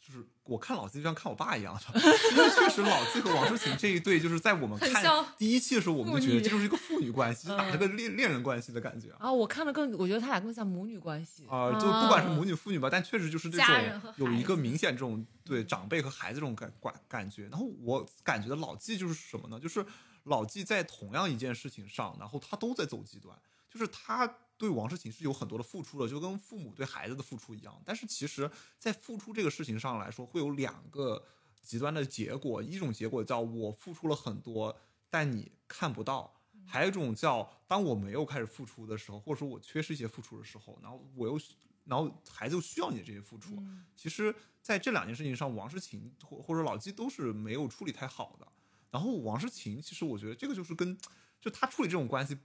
[0.00, 5.04] 就是我看老纪就像看我爸一样的，因为确实老纪和王诗晴这一对，就是在我们看
[5.36, 9.16] 第一期的时候，我们就觉得这就是一个父女关系， 就打嗯这个恋恋人关系的感觉啊。
[9.20, 17.48] 啊，我看的更，我觉得他俩更像母女关系啊、就不管是母女、父女吧，但确实就是这种有一个明显这种对长辈和孩子这种感感感觉。
[17.48, 19.60] 然后我感觉的老纪就是什么呢？
[19.60, 19.84] 就是
[20.24, 23.36] 老纪在同样一件事情上，然后他都在走极端，
[23.70, 24.26] 就是他
[24.58, 27.80] 对王诗晴是有很多的付出的，就跟父母对孩子的付出一样。
[27.86, 31.24] 但是其实，在付出这个事情上来说，会有两个
[31.62, 34.76] 极端的结果，一种结果叫我付出了很多，
[35.08, 36.34] 但你看不到。
[36.66, 41.40] 还有一种叫，当我没有开始付出的时候，或者说我缺失一些付出的时候，然后我又，
[41.84, 43.54] 然后孩子又需要你的这些付出。
[43.56, 48.46] 嗯其实，在这两件事情上，王诗晴或或者老纪都是没有处理太好的。
[48.90, 50.98] 然后王诗晴，其实我觉得这个就是跟，
[51.40, 52.36] 就他处理这种关系，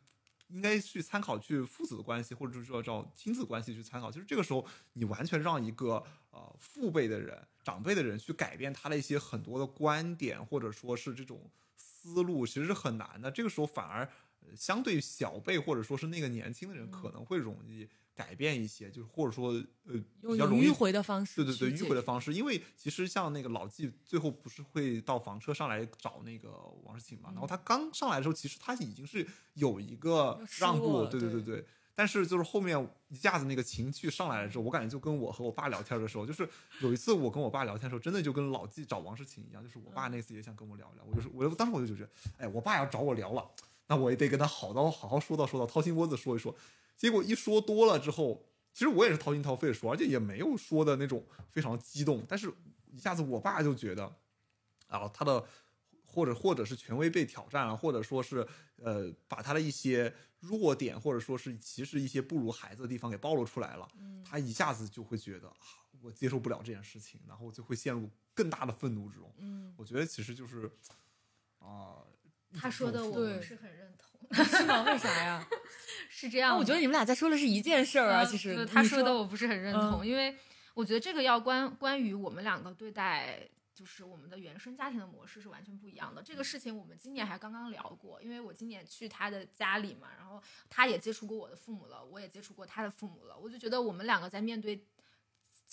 [0.47, 4.11] 应该去参考去父子的关系，或者是说叫亲子关系去参考。
[4.11, 13.31] 其实这个时候，你完全让一个呃父辈的人、长辈的人去改变他的一些很多的观点，或者说是这种思路，其实是很难的。
[13.31, 14.03] 这个时候反而、
[14.41, 19.51] 呃相对小辈或者说是那个年轻的人，可能会容易改变一些，就是或者说
[19.85, 22.01] 呃比较容易用迂回的方式，对对对，迂回的。
[22.03, 26.51] 方式，因为其实像那个老纪最后不是会到房车上来找那个
[26.83, 31.65] 王诗晴嘛，然后他刚上来的时候，其实他已经是有一个让步，对对对对。
[31.95, 36.47] 但是就是后面一下子那个情绪上来了之后，我感觉就跟我和我爸聊天的时候，就是
[36.81, 43.49] 有一次我跟我爸聊天的时候，真的就跟老纪找王诗晴一样，就是我爸那次也想跟我聊聊，我就是我就当时我就觉得，哎，我爸要找我聊了，
[43.87, 46.53] 那我也得跟他好到好好说道说道，掏心窝子说一说。
[46.95, 52.51] 结果一说多了之后，其实我也是掏心掏肺的说，而且也没有说的那种非常激动，但是
[52.91, 54.05] 一下子我爸就觉得，
[54.87, 55.45] 啊，他的
[56.05, 63.87] 或者或者是权威被挑战了，或者说是呃把他的一些弱点，或者说是其实一些不如孩子的地方给暴露出来了，
[64.23, 65.55] 他一下子就会觉得啊，
[66.01, 69.33] 我接受不了这件事情，然后就会陷入更大的愤怒之中。
[69.37, 70.69] 嗯，我觉得其实就是
[71.59, 72.03] 啊，
[72.53, 73.11] 他说的我。
[73.11, 74.83] 不是很认同， 是吗？
[74.83, 75.47] 为啥呀？
[76.09, 80.35] 是这样我觉得你们俩在说的是一件事儿啊，呃其实呃他说的我不是很认同，嗯因为
[80.73, 83.39] 我觉得这个要关关于我们两个对待。
[83.75, 86.21] 就是我们的原生家庭的模式是完全不一样的。
[86.21, 94.79] 这个事情我们今年还刚刚聊过，因为我今年去他的家里嘛，然后他也接触过我的父母了，我也接触过他的父母了，我就觉得我们两个在面对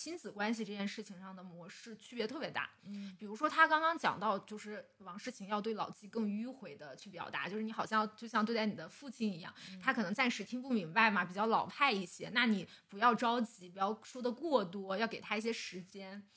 [0.01, 2.67] 亲子关系这件事情上的模式区别特别大。
[2.85, 16.27] 嗯比如说他刚刚讲到，就是王世晴要对老纪更迂回的去表达，就是你好像就像对待你的父亲一样，他可能暂时听不明白嘛，比较老派一些，那你不要着急，不要说的过多，要给他一些时间。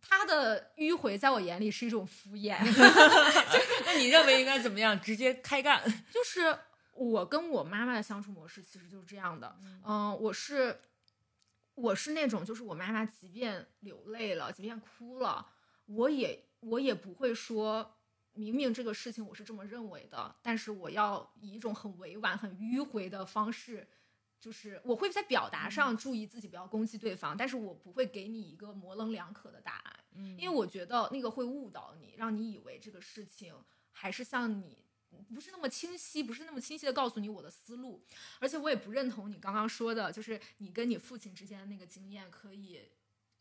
[0.00, 2.56] 他的迂回在我眼里是一种敷衍，
[3.86, 4.98] 那你认为应该怎么样？
[5.00, 5.82] 直接开干？
[6.10, 6.58] 就是
[6.94, 10.80] 我跟我妈妈的相处模式其实就是这样的，嗯、我是
[11.78, 15.46] 我是那种就是我妈妈即便流泪了，即便哭了，
[15.86, 17.94] 我也我也不会说。
[18.34, 23.88] 明明这个事情我是这么认为的，但是我要以一种很委婉、很迂回的方式，
[24.38, 29.96] 就是我会在表达上注意自己不要攻击对方，但是我不会给你一个模棱两可的答案。
[30.14, 33.52] 嗯因为我觉得那个会误导你，让你以为这个事情
[33.90, 34.84] 还是像你
[35.34, 38.04] 不是那么清晰，不是那么清晰的告诉你我的思路。
[38.38, 42.88] 而且我也不认同你刚刚说的，就是你跟你父亲之间的那个经验可以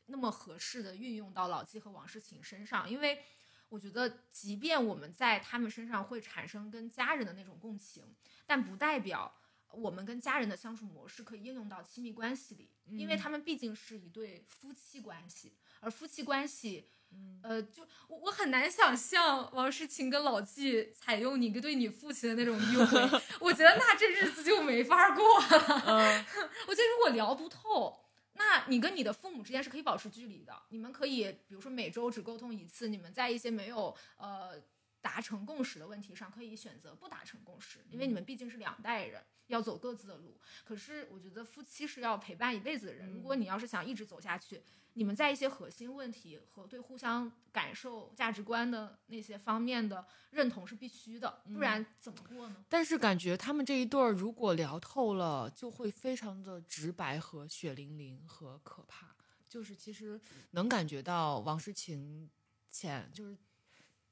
[0.06, 3.24] 那么合适的运用到老纪和王诗晴身上，因为
[3.70, 9.34] 我觉得，即便我们在他们身上会产生跟家人的那种共情，但不代表。
[9.74, 25.84] 我们跟家人的相处模式可以应用到亲密关系里，因为嗯他们毕竟是一对夫妻关系，而夫妻关系嗯呃，就我我很难想象王诗晴跟老纪采用你对你父亲的那种 迂回，我觉得那这日子就没法过了。
[25.86, 26.26] 嗯
[26.68, 27.98] 我觉得如果聊不透，
[28.34, 34.62] 那你跟你的父母之间是可以保持距离的，你们可以比如说每周只沟通一次，你们在一些没有呃
[35.02, 40.38] 达成共识的问题上可以选择不达成共识，因为你们毕竟是两代人，要走各自的路。
[40.66, 44.62] 可是我觉得夫妻是要陪伴一辈子的人，如果你要是想一直走下去，
[44.98, 52.66] 你们在一些核心问题和对互相感受、价值观的那些方面的认同是必须的，不然怎么过呢？
[52.68, 59.16] 但是感觉他们这一对儿如果聊透了，就会非常的直白和血淋淋和可怕。
[59.48, 60.20] 就是其实
[60.52, 62.28] 能感觉到王诗晴
[62.72, 63.38] 浅就是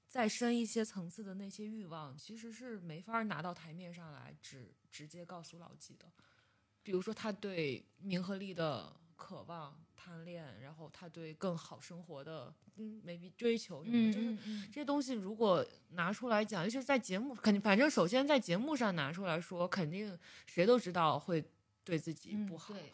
[0.07, 6.05] 再深一些层次的那些欲望，其实是没法拿到台面上来直直接告诉老纪的。
[6.83, 21.43] 比如说他对名和利的渴望、贪恋，然后他对更好生活的嗯 maybe 追求什么的，就是嗯这些东西如果拿出来讲，尤其是在节目，肯定反正首先在节目上拿出来说，肯定谁都知道会
[21.84, 22.74] 对自己嗯不好。
[22.74, 22.91] 对，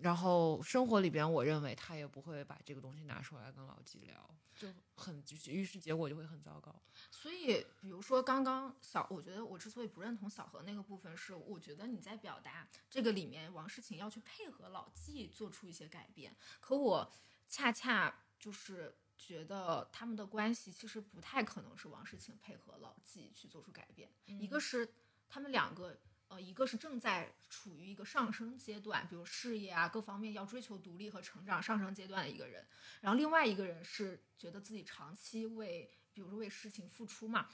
[0.00, 6.74] 然后生活里边，我认为他也不会把这个东西拿出来跟老纪聊，就很就是于是结果就会很糟糕。
[7.10, 17.12] 所以，比如说刚刚小，我觉得我之所以不认同小何那个部分，是我觉得你在表达这个里面王诗晴要去配合老纪做出一些改变，可我
[17.46, 24.94] 恰恰就是觉得他们的关系其实不太可能是王诗晴配合老纪去做出改变，一个是
[25.28, 25.98] 他们两个。
[26.30, 32.64] 呃，一个是正在处于一个上升阶段，比如事业啊各方面要追求独立和成长上升阶段的一个人，
[33.00, 37.48] 然后另外一个人是觉得自己长期为，比如说为事情付出嘛，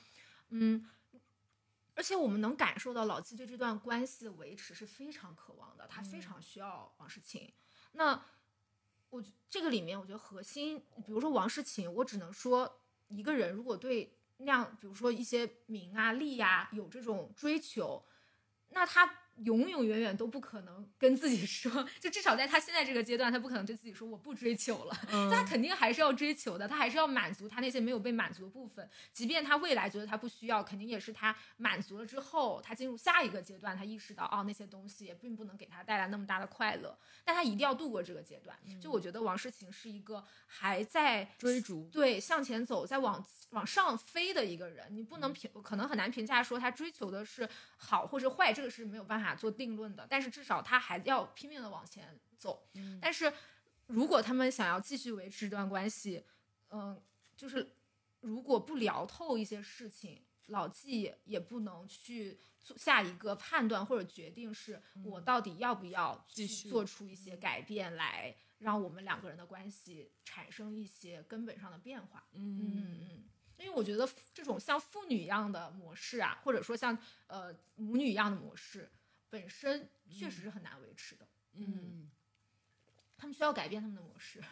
[0.50, 0.86] 嗯，
[1.94, 7.50] 而且我们能感受到老纪对这段关系的维持是非常渴望的，他非常需要王诗晴。
[7.92, 8.22] 那
[9.08, 18.04] 我这个里面，我觉得核心，比如说王诗晴，我只能说一个人如果对那样，比如说一些名啊利呀、有这种追求，
[18.70, 19.10] 那他
[19.44, 24.96] 永永远远都不可能跟自己说，就至少在他现在这个阶段，他不可能对自己说我不追求了，
[25.30, 38.56] 他肯定还是要追求的，他还是要满足他那些没有被满足的部分，即便他未来觉得他不需要，肯定也是他满足了之后，他进入下一个阶段，他意识到哦那些东西也并不能给他带来那么大的快乐，但他一定要度过这个阶段。
[38.80, 41.88] 就我觉得王诗晴是一个还在追逐。
[41.92, 50.06] 对向前走，在往往上飞的一个人，你不能评，可能很难评价说他追求的是好或者坏，这个是没有办法做定论的。
[50.08, 52.68] 但是至少他还要拼命的往前走。
[53.00, 53.32] 但是
[53.86, 56.24] 如果他们想要继续维持这段关系，
[56.70, 57.02] 嗯、
[57.34, 57.74] 就是
[58.20, 60.22] 如果不聊透一些事情。
[60.50, 72.24] 老纪也不能去做下一个判断或者决定，是我到底要不要去继续做出一些改变来，让我们两个人的关系产生一些根本上的变化。
[72.34, 73.24] 嗯嗯嗯，
[73.58, 76.96] 因为我觉得这种像父女一样的模式啊，或者说像
[77.26, 78.88] 呃母女一样的模式，
[79.36, 81.26] 本身确实是很难维持的。
[81.52, 82.08] 嗯，
[83.18, 84.42] 他们需要改变他们的模式。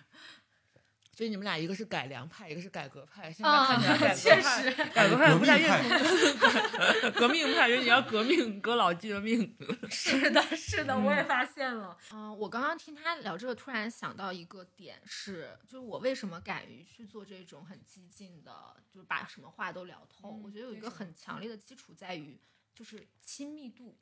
[1.17, 9.57] 所以你们俩一个是改良派，一个是改革派，现在啊看起来改革确派，实改革派不太革命认同革命派， 就是你要革命，革老纪的命。
[9.89, 11.97] 是的，是的，我也发现了。
[12.13, 20.33] 嗯、我刚刚听他聊这个，突然想到一个点是，就是我为什么敢于去做这种很激进的，就是把什么话都聊透。
[20.33, 22.41] 嗯我觉得有一个很强烈的基础在于，
[22.75, 23.97] 就是亲密度。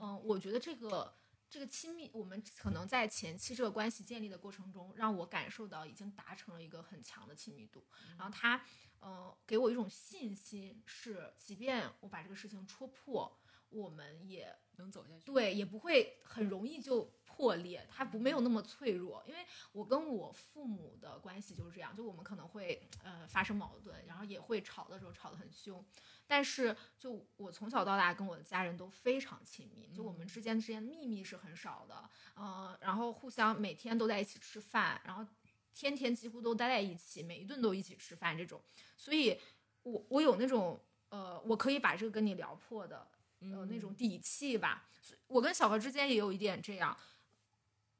[0.00, 1.14] 嗯、我觉得这个。
[1.52, 7.84] 这个亲密，我们可能在前期这个关系建立的过程中，让我感受到已经达成了一个很强的亲密度。
[8.16, 8.64] 然后他，
[9.00, 13.36] 呃，给我一种信心，是即便我把这个事情戳破，
[13.70, 15.24] 我们也能走下去。
[15.24, 19.22] 对，也不会很容易就破裂，它不没有那么脆弱。
[19.26, 19.40] 因为
[19.72, 25.84] 我跟我父母的关系就是这样，就我们可能会呃发生矛盾，然后也会吵的时候吵得很凶，
[26.26, 35.26] 但是就我从小到大跟我的家人都非常亲密，就我们之间之间秘密是很少的，呃，然后互相每天都在一起吃饭，然后
[35.72, 38.60] 天天几乎都待在一起，每一顿都一起吃饭这种，
[38.96, 39.38] 所以
[39.82, 43.08] 我我有那种呃，我可以把这个跟你聊破的
[43.40, 44.86] 呃那种底气吧。
[45.26, 46.96] 我跟小何之间也有一点这样，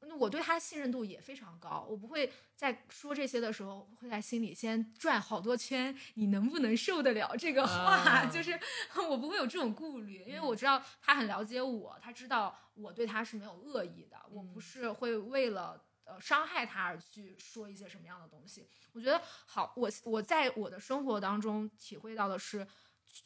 [0.00, 7.96] 那我对他信任度也非常高，我不会在说这些的时候会在心里先转好多圈，你能不能受得了这个话？
[7.96, 8.58] 啊就是
[9.08, 15.84] 我不会有这种顾虑，因为我知道他很了解我，他知道我对他是没有恶意的，我不是会为了。
[16.04, 18.66] 呃，伤害他而去说一些什么样的东西？
[18.92, 22.66] 我觉得好，我我在我的生活当中体会到的是，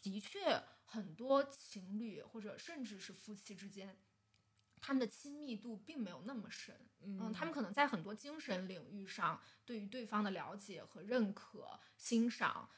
[0.02, 0.62] 的确
[0.94, 3.96] 很多情侣或者甚至是夫妻之间，
[4.80, 6.74] 他们的亲密度并没有那么深。
[7.00, 12.70] 嗯，他们可能在很多精神领域上对于对方的了解和认可、欣赏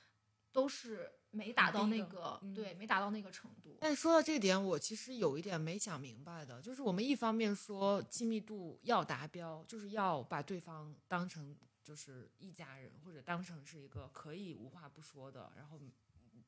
[0.51, 3.77] 都是没达到那个，嗯对，没达到那个程度。
[3.81, 11.55] 但说到这点，我其实有一点没想明白的，就是我们一方面说亲密度要达标，就是要把对方当成
[11.85, 15.79] 就是一家人，或者当成是一个可以无话不说的，然后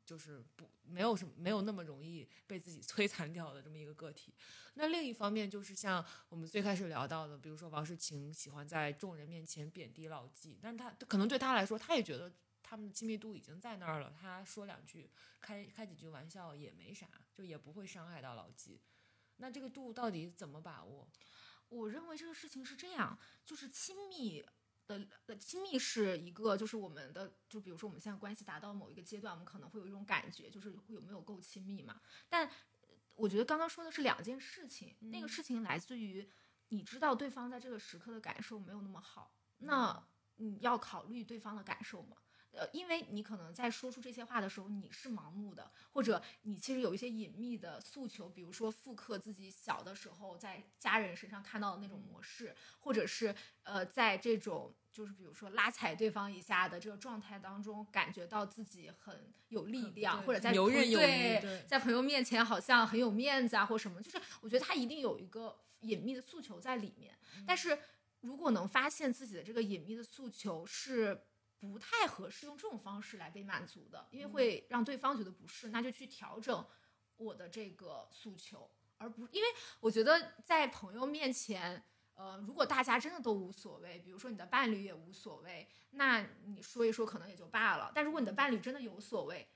[0.08, 4.32] 就是不没有什么没有那么容易被自己摧残掉的这么一个个体。
[4.72, 12.32] 那另一方面就是像我们最开始聊到的，比如说王诗晴喜欢在众人面前贬低老纪，但是他可能对他来说，他也觉得
[12.62, 15.10] 他们的亲密度已经在那儿了，他说两句
[15.42, 18.80] 开开几句玩笑也没啥，就也不会伤害到老纪。
[19.36, 21.06] 那这个度到底怎么把握？
[21.68, 24.42] 我认为这个事情是这样，就是亲密
[24.88, 32.00] 的呃，亲密是一个，就是我们的，就比如说我们现在关系达到某一个阶段，我们可能会有一种感觉，就是有没有够亲密嘛。
[32.28, 32.52] 但呃
[33.14, 36.28] 我觉得刚刚说的是两件事情，那个事情来自于
[36.68, 42.16] 你知道对方在这个时刻的感受没有那么好，那你要考虑对方的感受嘛。
[42.58, 53.32] 呃，因为你可能在说出这些话的时候，你是盲目的，或者你其实有一些隐秘的诉求，比如说复刻自己小的时候在家人身上看到的那种模式，或者是
[53.62, 67.78] 呃，在这种就是比如说拉踩对方一下的这个状态当中，感觉到自己很有力量，对或者在游刃有余对对在朋友面前好像很有面子啊，或什么，就是我觉得他一定有一个隐秘的诉求在里面，但是
[68.22, 71.22] 如果能发现自己的这个隐秘的诉求是。
[71.58, 76.64] 不太合适用这种方式来被满足的，因为会让对方觉得不适，那就去调整
[77.16, 79.48] 我的这个诉求，而不因为
[79.80, 81.82] 我觉得在朋友面前，
[82.14, 87.90] 呃，如果大家真的都无所谓，比如说你的伴侣也无所谓，那你说一说可能也就罢了。
[87.94, 89.48] 但如果你的伴侣真的有所谓，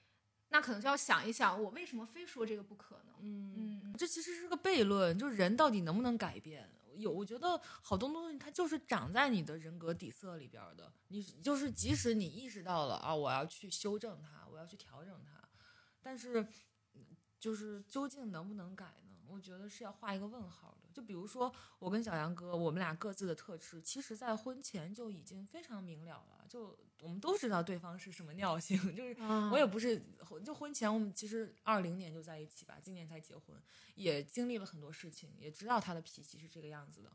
[0.48, 3.14] 那可能就要想一想，我为什么非说这个不可呢？
[3.20, 6.68] 嗯，嗯，这其实是个悖论，就是人到底能不能改变？
[6.96, 10.92] 有，我觉得好多东西它就是长在你的人格底色里边的。
[11.08, 15.48] 你就是即使你意识到了啊，我要去修正它，我要去调整它，
[16.00, 16.46] 但是
[17.38, 19.11] 就是究竟能不能改呢？
[19.32, 20.88] 我觉得是要画一个问号的。
[20.92, 30.00] 就比如说我跟小杨哥，我们俩各自的特质，其实在婚前就已经非常明了了，就我们都知道对方是什么尿性， 就是嗯我也不是，
[30.44, 33.56] 就婚前我们其实二零年就在一起吧，今年才结婚，
[33.94, 37.10] 也经历了很多事情，也知道他的脾气是这个样子的，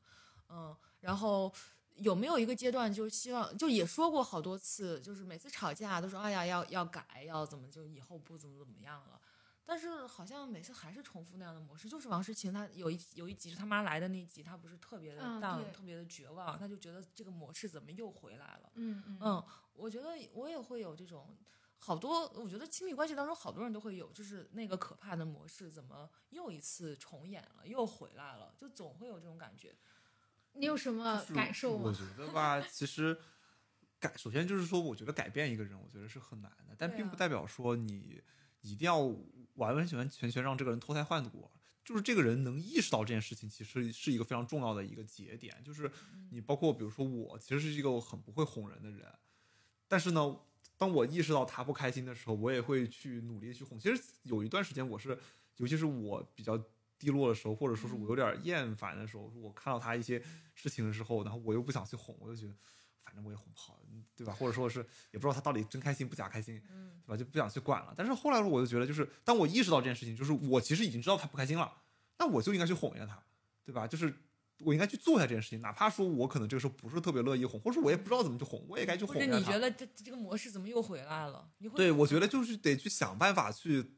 [0.49, 1.53] 嗯，然后
[1.97, 9.21] 有没有一个阶段，就是希望，就也说过好多次，就是每次吵架都说，哎呀，要要改，要怎么就以后不怎么怎么样了。
[9.69, 18.71] 但是好像每次还是重复那样的模式，就是王诗晴她有一有一集是他妈来的那集，她不是特别的嗯 down，、对特别的绝望，她就觉得这个模式怎么又回来了？
[18.75, 19.43] 嗯嗯嗯，
[19.73, 21.35] 我觉得我也会有这种
[21.79, 29.75] 好多，我觉得亲密关系当中好多人都会有，就是那个可怕的模式怎么又一次重演了，又回来了，就总会有这种感觉。
[30.53, 31.83] 你有什么感受吗？
[31.85, 33.15] 我觉得吧，其实
[33.99, 38.23] 改首先就是说，我觉得改变一个人，我觉得是很难的，但并不代表说你
[38.61, 38.97] 一定要
[39.57, 41.51] 完完全全全让这个人脱胎换骨。
[41.85, 45.55] 就是这个人能意识到这件事情，其实是一个非常重要的一个节点。
[45.63, 45.89] 就是
[46.31, 49.07] 你包括比如说我，其实是一个很不会哄人的人，
[49.87, 50.37] 但是呢，
[50.77, 53.79] 当我意识到他不开心的时候，我也会去努力地去哄。
[53.79, 55.17] 其实有一段时间，我是，
[55.55, 56.57] 尤其是我比较
[56.99, 60.21] 低落的时候，或者说是我有点厌烦的时候，我看到他一些
[60.55, 62.53] 事情的时候，然后我又不想去哄，我就觉得。
[63.07, 63.79] 反正我也哄不好，
[64.17, 64.33] 对吧？
[64.33, 64.79] 或者说是
[65.11, 67.17] 也不知道他到底真开心不假开心，嗯对吧？
[67.17, 67.93] 就不想去管了。
[67.95, 71.71] 但是后来我就觉得，就是当我意识到这件事情，就是我其实已经知道他不开心了，
[72.19, 73.23] 那我就应该去哄一下他，
[73.63, 73.87] 对吧？
[73.87, 74.13] 就是
[74.59, 79.31] 我应该去做一下这件事情，哪怕说我可能这个时候不是特别乐意哄，或者说我也不知道怎么去哄，我也该去哄一下他。
[79.31, 81.49] 者你觉得这这个模式怎么又回来了？
[81.59, 83.93] 你会对，我觉得就是得去想办法去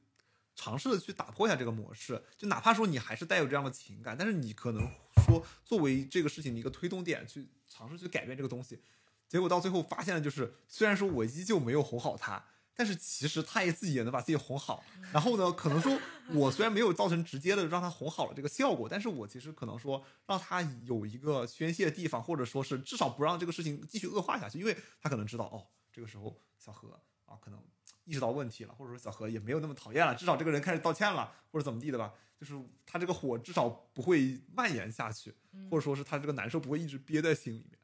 [0.56, 4.82] 尝试的去打破一下这个模式，就哪怕说你还是带有这样的情感，但是你可能
[5.26, 8.82] 说作为这个事情的一个推动点，去尝试去改变这个东西，
[9.30, 12.44] 结果到最后发现了，就是虽然说我依旧没有哄好他。
[12.76, 16.00] 但是其实他也自己也能把自己哄好，然后呢，可能说
[16.30, 27.62] 我虽然没有造成直接的让他哄好了这个效果，但是我其实可能说让他有一个宣泄的地方，或者说是至少不让这个事情继续恶化下去，因为他可能知道哦，这个时候小何啊可能
[28.06, 35.36] 意识到问题了，或者说小何也没有那么讨厌了，至少这个人开始道歉了，或者怎么地的吧，就是他这个火至少不会蔓延下去，
[35.70, 37.78] 或者说是他这个难受不会一直憋在心里面。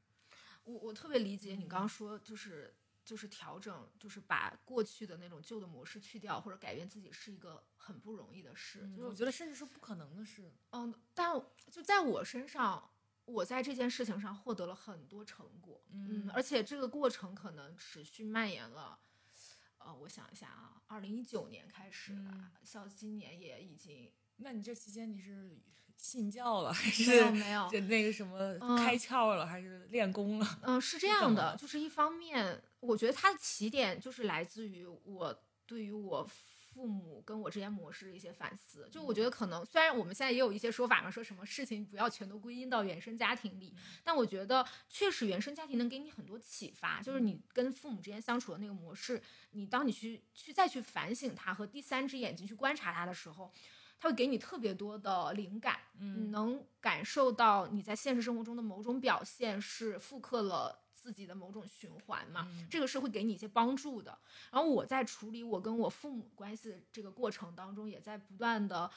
[0.66, 8.82] 我我特别理解你刚刚说，就是就是调整，就是把过去的那种旧的模式去掉，或者改变自己，是一个很不容易的事。
[8.84, 10.51] 嗯就是我觉得甚至是不可能的事。
[10.72, 11.41] 嗯，但
[11.72, 12.91] 就在我身上，
[13.26, 15.82] 我在这件事情上获得了很多成果。
[15.91, 18.99] 嗯而且这个过程可能持续蔓延了。
[19.78, 25.61] 呃，我想一下啊，二零一九年开始吧，嗯像今年也已经那你这期间你是
[25.97, 30.59] 信教了，还是没有就那个什么嗯开窍了，还是练功了？
[30.61, 38.87] 嗯，是这样的，就是一方面，我觉得它的起点就是来自于我对于我父母跟我之间模式的一些反思。
[38.91, 43.73] 就我觉得可能虽然我们现在也有一些说法嘛，说什么事情不要全都归因到原生家庭里，
[44.03, 47.01] 但我觉得确实原生家庭能给你很多启发。
[47.01, 49.19] 就是你跟父母之间相处的那个模式，
[49.51, 53.51] 你当你去去再去反省它和第三只眼睛去观察它的时候。
[53.97, 62.47] 它会给你特别多的灵感，嗯，能感受到你在现实生活中的某种表现是复刻了自己的某种循环嘛？
[62.69, 64.19] 这个是会给你一些帮助的。
[64.51, 68.91] 然后我在处理我跟我父母关系的这个过程当中，也在不断的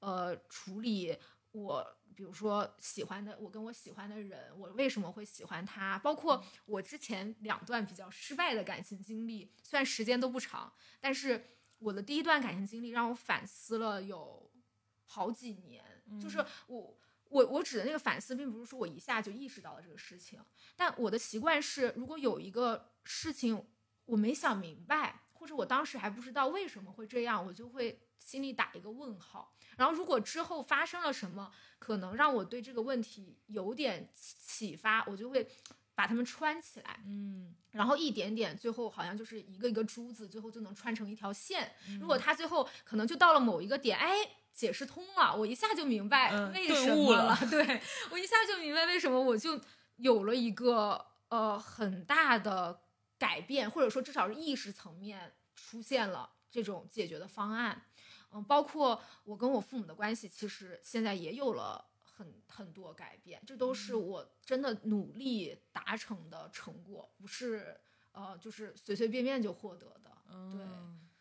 [0.00, 1.16] 呃处理
[1.52, 5.98] 我，比如说喜欢的我跟我喜欢的人，我为什么会喜欢他？
[6.00, 11.46] 包括我之前两段比较失败的感情经历，虽然时间都不长，但是。
[11.80, 14.48] 我的第一段感情经历让我反思了有
[15.06, 15.82] 好几年，
[16.20, 16.96] 就是我
[17.28, 20.38] 我我指的那个反思，并不是说我一下就意识到了这个事情，
[20.76, 23.66] 但我的习惯是，如果有一个事情
[24.04, 29.52] 我没想明白，或者我当时还不知道为什么会这样，我就会心里打一个问号。
[29.76, 35.48] 然后如果之后发生了什么，可能让我对这个问题有点启发，我就会。
[36.00, 41.70] 把它们穿起来，嗯，然后一点点，最后好像就是一个一个珠子，最后就能穿成一条线。
[42.00, 44.10] 如果它最后可能就到了某一个点，哎，
[44.54, 47.38] 解释通了，我一下就明白为什么了。
[47.52, 49.60] 对我一下就明白为什么，我就
[49.96, 52.80] 有了一个呃很大的
[53.18, 57.82] 改变，或者说至少是意识层面出现了这种解决的方案。
[58.32, 61.89] 嗯，包括我跟我父母的关系，其实现在也有了。
[62.20, 67.80] 很很多改变，这都是我真的努力达成的成果，不是
[68.12, 70.10] 呃，就是随随便便就获得的。
[70.52, 70.60] 对。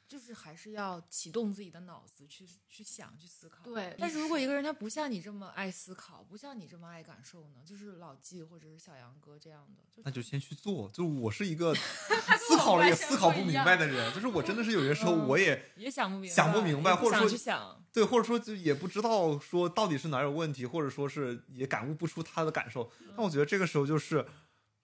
[0.10, 3.64] 就是还是要启动自己的脑子去去想去思考。
[3.64, 7.58] 对，但是如果一个人他不像你这么爱思考，不像你这么爱感受呢？
[7.64, 10.89] 就是老纪或者是小杨哥这样的，那就先去做。
[10.89, 11.76] 就我是一个
[12.47, 22.92] 思考了也思考不明白的人，就是我真的是有些时候我也也想不明白想不明白，或者说去想对，或者说就也不知道说到底是哪有问题，或者说是也感悟不出他的感受。
[23.18, 24.26] 那我觉得这个时候就是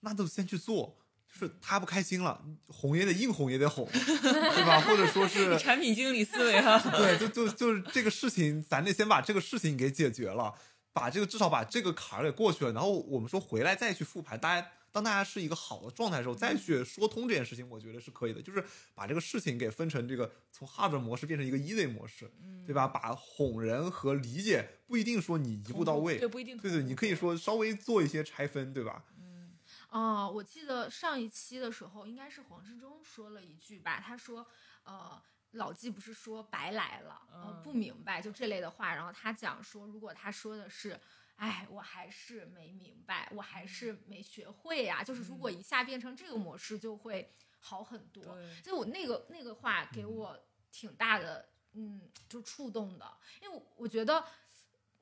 [0.00, 0.96] 那就先去做。
[1.28, 4.80] 就是他不开心了，哄也得硬哄也得哄，对吧？
[4.80, 6.78] 或者说是 产品经理思维哈。
[6.96, 10.54] 对，就就就是这个事情，咱得先把这个事情给解决了，
[10.94, 12.72] 把这个至少把这个坎儿给过去了。
[12.72, 18.40] 然后我们说回来再去复盘，大家当大家是一个好的状态的时候，再去说通这件事情，我觉得是可以的。
[18.40, 22.32] 就是把这个事情给分成这个从 hard 模式变成一个 easy 模式，
[22.64, 22.88] 对吧？
[22.88, 29.04] 把哄人和理解不一定说你一步到位，对，不一定，对对，你可以说稍微做一些拆分，对吧？
[29.90, 34.46] 哦，我记得上一期的时候，应该是黄志忠说了一句吧，他说，
[34.84, 35.20] 呃，
[35.50, 40.98] 老纪不是说白来了，呃，不明白就这类的话，然后他讲说，如果他说的是，
[41.36, 48.22] 哎，我还是没明白，我还是没学会呀，就是如果一下变成这个模式，就会好很多。
[48.62, 50.38] 所以我那个那个话给我
[50.72, 54.24] 挺大的，嗯，就触动的，因为我觉得。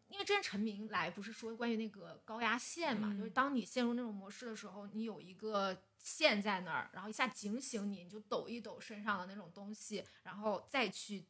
[0.07, 11.26] 因为之前陈明来不是说关于那个高压线嘛，就是当你陷入那种模式的时候，你有一个线在那儿，然后一下警醒你，你就抖一抖身上的那种东西，然后再去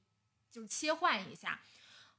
[0.50, 1.58] 就是切换一下。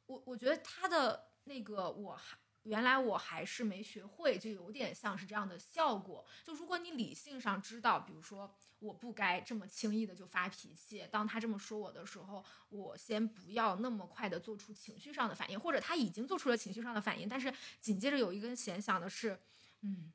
[0.07, 2.36] 我我觉得他的那个我还。
[2.66, 6.26] 原来我还是没学会，就有点像是这样的效果。
[6.43, 19.39] 就如果你理性上知道，比如说我不该这么轻易的就发脾气，当他这么说我的时候，我先不要那么快的做出情绪上的反应，或者他已经做出了情绪上的反应，但是紧接着有一根弦想的是，
[19.82, 20.11] 嗯，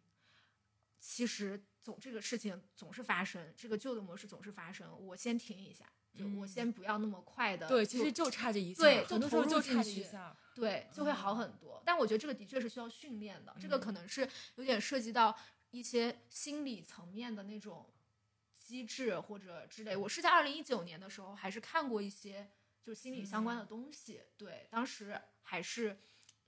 [0.98, 5.90] 其实总这个事情总是发生，这个旧的模式总是发生，我先停一下。
[6.18, 10.06] 就我先不要那么快的，对，其实就差这一下，对，就投入进去，
[10.54, 11.80] 对，就会好很多。
[11.86, 15.34] 但我觉得这个的确是需要训练的，这个可能是有点涉及到
[15.70, 17.88] 一些心理层面的那种
[18.58, 19.96] 机制或者之类。
[19.96, 22.50] 我是在二零一九年的时候，还是看过一些
[22.82, 25.96] 就心理相关的东西，对，当时还是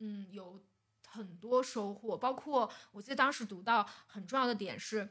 [0.00, 0.60] 嗯有
[1.06, 2.18] 很多收获。
[2.18, 5.08] 包括我记得当时读到很重要的点是，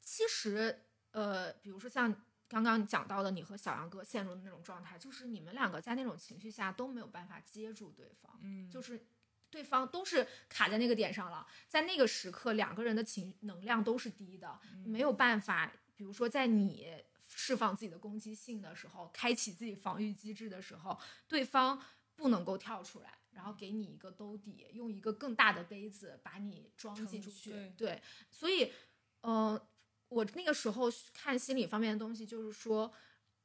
[0.00, 2.24] 其实呃，比如说像。
[2.52, 9.06] 刚刚讲到的，你和小杨哥陷入的那种状态，就是你们两个在那种情绪下都没有办法接住对方，嗯，就是
[9.48, 21.82] 对方都是卡在那个点上了，在那个时刻，两个人的情能量都是低的，没有办法，比如说在你释放自己的攻击性的时候，开启自己防御机制的时候，对方
[22.14, 28.70] 不能够跳出来，然后给你一个兜底，用一个更大的杯子把你装进去，对，所以，
[29.22, 29.58] 嗯。
[30.12, 32.92] 我那个时候看心理方面的东西，就是说，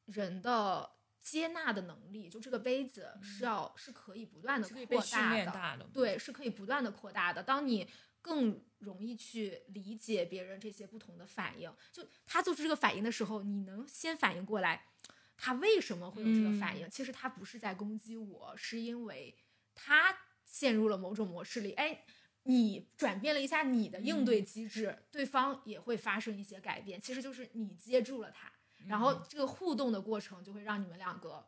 [0.05, 0.89] 人的
[1.21, 7.41] 接纳的能力，就这个杯子是要是可以不断的扩大的，对，是可以不断的扩大的。
[7.41, 7.87] 当你
[8.21, 11.73] 更容易去理解别人这些不同的反应。
[11.93, 14.85] 就他做出这个反应的时候，你能先反应过来，
[15.37, 16.89] 他为什么会有这个反应？
[16.89, 19.37] 其实他不是在攻击我，是因为
[19.73, 21.71] 他陷入了某种模式里。
[21.73, 22.03] 哎，
[22.47, 26.99] 你转变了一下你的应对机制，对方也会发生一些改变。
[26.99, 28.51] 其实就是你接住了他，
[28.87, 31.47] 然后这个互动的过程就会让你们两个。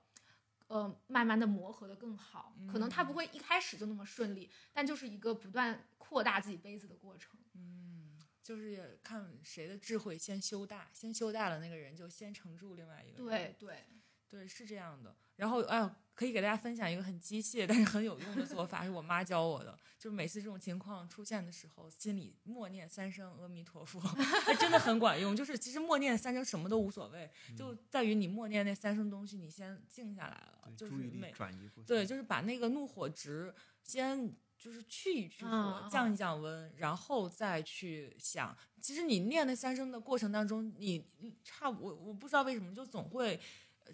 [0.67, 7.39] 呃，慢慢的磨合的更好，可能他不会一开始就那么顺利，但就是一个不断扩大自己杯子的过程。
[7.55, 13.25] 嗯，就是看谁的智慧先修大，先修大了那个人就先承住另外一个人。
[13.25, 13.83] 对对
[14.29, 15.15] 对，是这样的。
[15.37, 15.89] 然后，哎。
[16.19, 19.73] 可以给大家分享一个很机械但是很有用的做法，是我妈教我的。
[19.97, 24.01] 就是每次这种情况出现的时候，心里默念三声阿弥陀佛，
[24.59, 25.33] 真的很管用。
[25.33, 38.53] 就是其实默念三声什么都无所谓，就在于你默念那三声东西，你先静下来了，就是每转移对，就是把那个怒火值先就是去一去火，降一降温，然后再去想。
[38.81, 41.01] 其实你念那三声的过程当中，你
[41.45, 43.39] 差我我不知道为什么就总会。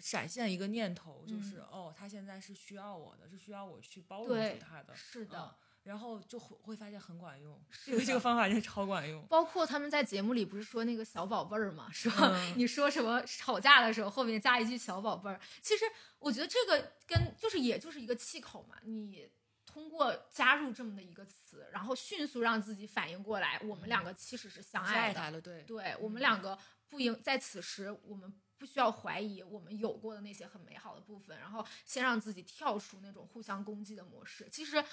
[0.00, 9.24] 闪现一个念头，就是哦，他现在是需要我的，是需要我去包容住他的，是的，然后就会会发现很管用，这个这个方法真的超管用。
[9.26, 12.12] 包括他们在节目里不是说那个小宝贝儿嘛，说
[12.56, 15.84] 你说什么吵架的时候后面加一句小宝贝儿，其实
[16.18, 19.28] 我觉得这个跟就是也就是一个气口嘛，你
[19.64, 28.32] 通过加入这么的一个词，然后迅速让自己反应过来，我们两个其实是相爱的，对，对我们两个不应在此时我们。
[28.58, 34.48] 不需要怀疑我们有过的那些很美好的部分，然后先让自己跳出那种互相攻击的模式。
[34.50, 34.84] 其实，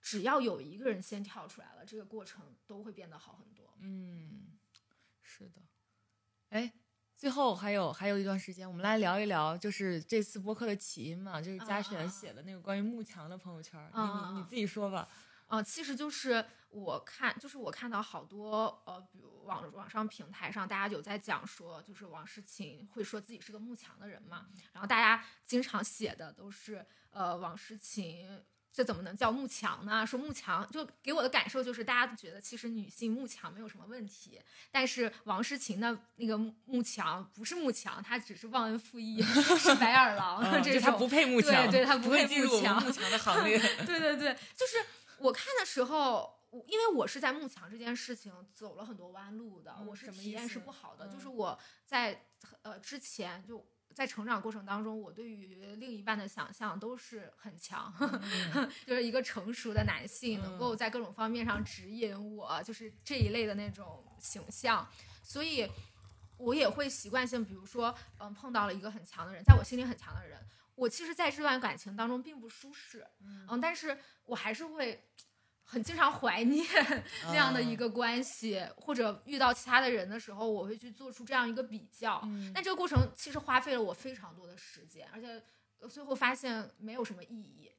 [0.00, 3.74] 只要有一个人先跳出来了，这个过程都会变得好很多。
[3.80, 4.58] 嗯，
[5.20, 5.62] 是的。
[6.48, 6.72] 哎，
[7.16, 13.80] 最后还有还有一段时间，我们来聊一聊，就是这次播客的起因嘛，就是嘉璇写的那个关于幕墙的朋友圈。
[13.94, 15.00] 你你你自己说吧。
[15.00, 15.08] 啊，
[15.60, 28.40] 其实就是我看，就是我看到好多呃，比如网网上平台上，大家有在讲说，就是王诗晴会说自己是个慕强的人嘛，然后大家经常写的都是呃，王诗晴
[28.72, 30.06] 这怎么能叫慕强呢？
[30.06, 34.40] 说慕强就给我的感受就是，大家都觉得其实女性慕强没有什么问题，
[34.70, 44.78] 但是王诗晴的那个慕强不是慕强，她只是忘恩负义，是白 眼狼这种，她不配慕强，对，她不配进入慕强的行列， 对对对，就是。
[45.18, 51.08] 我看的时候，因为我是在幕墙这件事情走了很多弯路的，我是体验是不好的。
[51.08, 52.26] 就是我在
[52.62, 57.92] 呃之前就在成长过程当中，我对于另一半的想象都是很强，
[58.86, 64.88] 就是一个成熟的男性，能够在各种方面上指引我，就是这一类的那种形象。
[65.22, 65.70] 所以，
[66.36, 70.38] 我也会习惯性，比如说，嗯，碰到了一个很强的人，在我心里很强的人。
[70.74, 75.04] 我其实在这段感情当中并不舒适，嗯，但是我还是会
[75.64, 76.66] 很经常怀念
[77.24, 82.20] 那样的一个关系，或者遇到其他的人的时候，我会去做出这样一个比较。
[82.54, 85.42] 但这个过程其实花费了我非常多的时间，而且
[85.88, 87.70] 最后发现没有什么意义。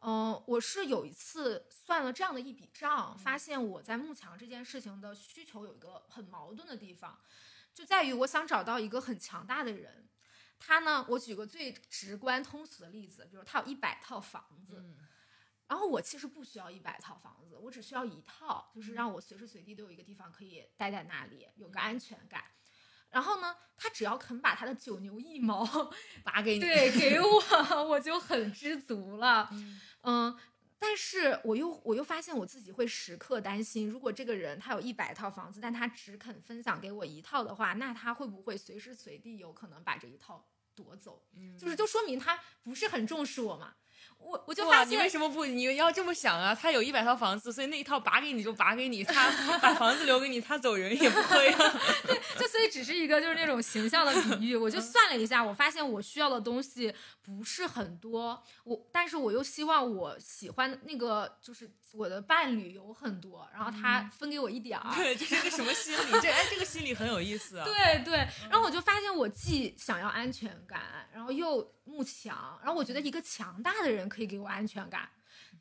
[0.00, 7.18] 嗯，我是有一次算了这样的一笔账，发现我在慕强这件事情的需求有一个很矛盾的地方，
[7.74, 10.08] 就在于我想找到一个很强大的人。
[10.58, 11.04] 他呢？
[11.08, 14.82] 我举个最直观通俗的例子，比如他有一百套房子，
[15.68, 22.44] 然后我其实不需要一百套房子，我只需要一套，就是让我随时随地都有一个地方可以待在那里，有个安全感。
[23.10, 25.64] 然后呢，他只要肯把他的九牛一毛
[26.24, 29.48] 拔给你，对，给 我，我就很知足了。
[30.02, 30.38] 嗯。
[30.78, 41.24] 但是我又我又发现我自己会时刻担心，如果这个人他有一百套房子，但他只肯分享给我一套的话，那他会不会随时随地有可能把这一套夺走？
[41.36, 43.74] 嗯，就是就说明他不是很重视我嘛。
[44.16, 46.54] 我我就发现你为什么不你要这么想啊？
[46.54, 51.58] 他有一百套房子，所以那一套拔给你就拔给你，他 把房子留给你，他走人也不会啊。
[52.06, 54.54] 对，就所以只是一个就是那种形象的比喻。
[54.54, 56.94] 我就算了一下，我发现我需要的东西
[57.36, 64.94] 不是很多，我但是我又希望我喜欢那个就是我的伴侣有很多，然后他分给我一点儿。
[64.94, 66.20] 对，这是个什么心理？
[66.22, 67.64] 这哎，这个心理很有意思啊。
[67.66, 71.70] 对对，然后我就发现我既想要安全感，然后又。
[71.90, 75.08] 慕强，然后我觉得一个强大的人可以给我安全感，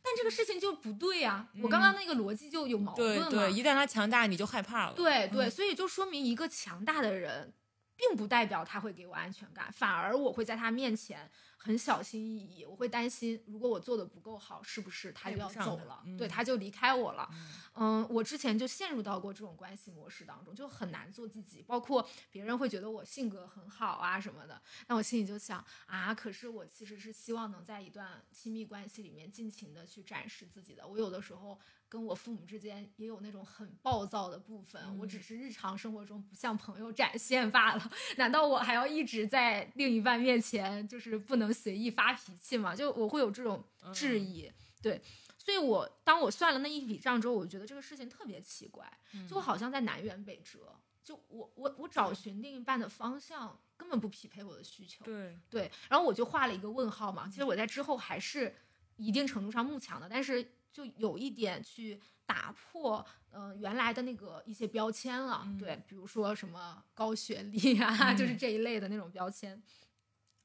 [0.03, 1.47] 但这个事情就不对呀。
[1.63, 3.29] 我刚刚那个逻辑就有矛盾了。
[3.29, 4.93] 对对，一旦他强大，你就害怕了。
[4.93, 7.53] 对对，所以就说明一个强大的人，
[7.95, 11.31] 并不代表他会给我安全感，反而我会在他面前。
[11.67, 16.01] 很小心翼翼，我会担心，如果我做的不够好，是不是他就要走了？
[16.17, 17.29] 对，他就离开我了。
[17.75, 21.61] 嗯，我之前就陷入到过这种关系模式当中，就很难做自己。
[21.67, 30.87] 包括别人会觉得我性格很好啊什么的，那我心里就想啊，可是我其实是希望能在一段亲密关系里面尽情的去展示自己的。
[30.87, 31.59] 我有的时候
[31.89, 37.91] 跟我父母之间也有那种很暴躁的部分，我只是日常生活中不向朋友展现罢了。
[38.15, 42.75] 难道我还要一直在另一半面前就是不能随意发脾气嘛？
[42.75, 44.51] 就我会有这种质疑，
[44.81, 45.01] 对。
[45.37, 48.85] 所以我当我算了那一笔账之后，我觉得这个事情特别奇怪，
[49.29, 50.75] 就好像在南辕北辙。
[51.03, 55.71] 就我我我找寻另一半的方向根本不匹配我的需求，对对。
[55.89, 57.29] 然后我就画了一个问号嘛。
[57.29, 58.53] 其实我在之后还是
[58.97, 69.63] 一定程度上慕强的，但是就有一点去打破嗯原来的那个一些标签了，对，比如说什么高学历啊， 就是这一类的那种标签。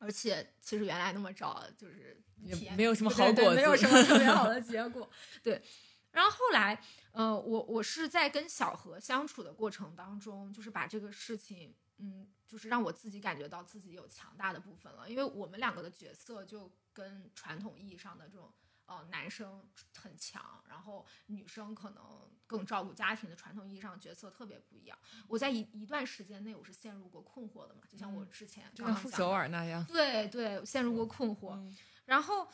[0.02, 5.08] 而且其实原来那么找就是也没有什么好果子，没有什么特别好的 结果。
[5.44, 5.62] 对，
[6.10, 6.82] 然后后来，
[7.12, 18.52] 呃，我我是在跟小何相处的过程当中，就是把这个事情，嗯，就是让我自己感觉到自己有强大的部分了，因为我们两个的角色就跟传统意义上的这种。
[18.86, 19.66] 呃，男生
[19.96, 24.98] 很强，然后女生可能更照顾家庭的传统意义上角色特别不一样。
[25.28, 31.74] 我在一一段时间内，我是陷入过困惑的嘛，就像我之前就像傅首尔那样，对对，陷入过困惑。
[32.04, 32.48] 然后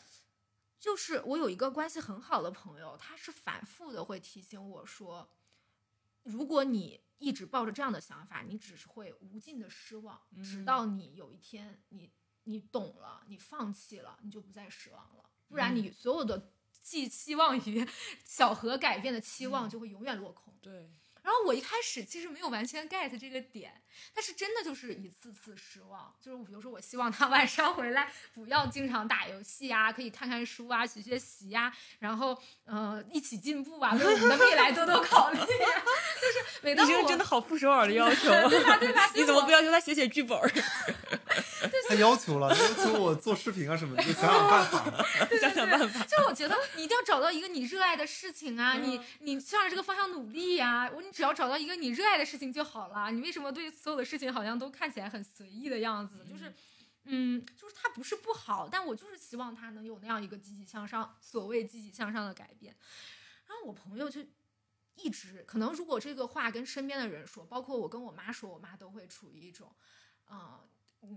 [0.78, 5.28] 就是我有一个关系很好的朋友，他是反复的会提醒我说，
[6.22, 12.12] 如果你一直抱着这样的想法，你只是会无尽的失望，直到你有一天你
[12.44, 15.27] 你懂了，你放弃了，你就不再失望了。
[15.48, 16.50] 不然，你所有的
[16.82, 17.86] 寄希望于
[18.24, 20.54] 小何改变的期望就会永远落空。
[20.60, 20.90] 对。
[21.20, 23.82] 然后我一开始其实没有完全 get 这个点，
[24.14, 26.14] 但是真的就是一次次失望。
[26.22, 35.38] 就是比如说，我希望他晚上回来不要经常打游戏啊，可以看看书啊，学学习啊，然后呃一起进步啊，为我们的未来多多考虑。
[35.38, 38.78] 就是每当我真的好不首尔的要求，对吧？
[38.78, 39.06] 对吧？
[39.14, 40.38] 你怎么不要求他写写剧本？
[41.88, 45.04] 他要求了，要求我做视频啊什么的，就想想办法，
[45.40, 46.04] 想想办法。
[46.04, 50.90] 就我觉得你一定要找到一个你热爱的事情啊，你你向着这个方向努力呀。
[50.94, 53.10] 我你只要找到一个你热爱的事情就好了。
[53.10, 56.26] 你为什么对所有的事情好像都看起来很随意的样子？
[56.28, 56.52] 就是，
[57.04, 62.76] 嗯，就是他不是不好，但我就是希望他能有那样一个积极向上，所谓积极向上的改变。
[63.46, 64.20] 然后我朋友就
[64.96, 69.74] 一直可能，如果这个话跟身边的人说，包括我跟我妈说，我妈都会处于一种，
[70.30, 70.60] 嗯。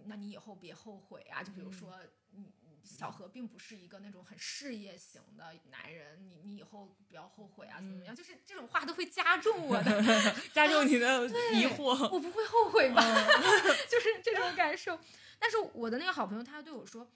[0.05, 1.41] 那你以后别后悔啊！
[1.43, 1.99] 就比如说，
[2.31, 2.51] 你
[2.83, 8.15] 小何并不是一个那种很事业型的男人，你你以后不要后悔啊，怎么样？
[8.15, 10.03] 就是这种话都会加重我的，
[10.53, 12.09] 加重你的疑惑。
[12.09, 13.01] 我不会后悔吧？
[13.89, 14.99] 就是这种感受。
[15.39, 17.11] 但是我的那个好朋友他对我说：“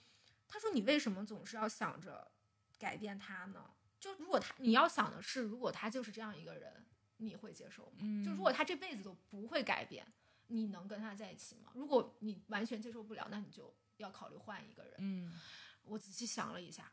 [0.48, 2.32] 他说你为什么总是要想着
[2.80, 3.70] 改变他呢？
[4.00, 6.84] 就如果他你要想的是，如果他就是这样一个人，
[7.18, 8.24] 你会接受吗？
[8.26, 10.06] 就如果他这辈子都不会改变。”
[10.48, 11.72] 你能跟他在一起吗？
[11.74, 14.94] 如果你完全接受不了，那你就要考虑换一个人。
[15.00, 15.34] 嗯，
[15.84, 16.92] 我仔细想了一下，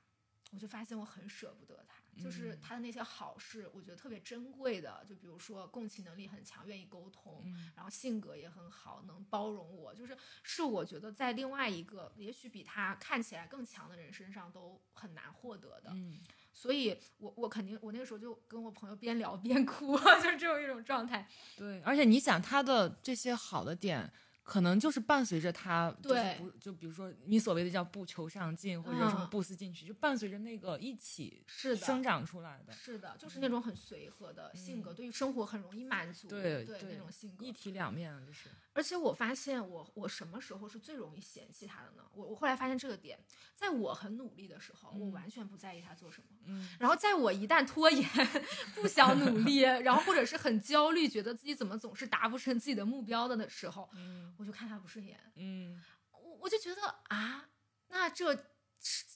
[0.52, 2.00] 我就发现我很舍不得他。
[2.22, 7.42] 就是他的那些好是，我觉得特别珍贵的，就比如说共情能力很强，愿意沟通，
[7.74, 15.90] 然后性格也很好，能包容我，就是是我觉得在另外一个也许比他看起来更强的人身上都很难获得的。
[15.94, 16.20] 嗯。
[16.52, 21.26] 所以，我我肯定，我那个时候就跟我朋友边聊边 哭，就是这种一种状态。
[21.56, 24.12] 对，而且你想他的这些好的点。
[24.44, 38.48] 可能就是伴随着他，对，不就比如说你所谓的叫不求上进或者什么不思进取，就伴随着那个一起是生长出来的，是的，就是那种很随和的性格，对于生活很容易满足，对对那种性格，一体两面就是。
[38.74, 42.02] 而且我发现我我什么时候是最容易嫌弃他的呢？
[42.14, 43.18] 我我后来发现这个点，
[43.54, 48.08] 在我很努力的时候，我完全不在意他做什么，嗯， 然后在我一旦拖延
[48.74, 54.31] 不想努力，然后或者是很焦虑，觉得自己怎么总是达不成自己的目标的的时候，嗯。
[54.38, 55.80] 我就看他不顺眼，嗯，
[56.10, 57.48] 我我就觉得啊，
[57.88, 58.26] 那这，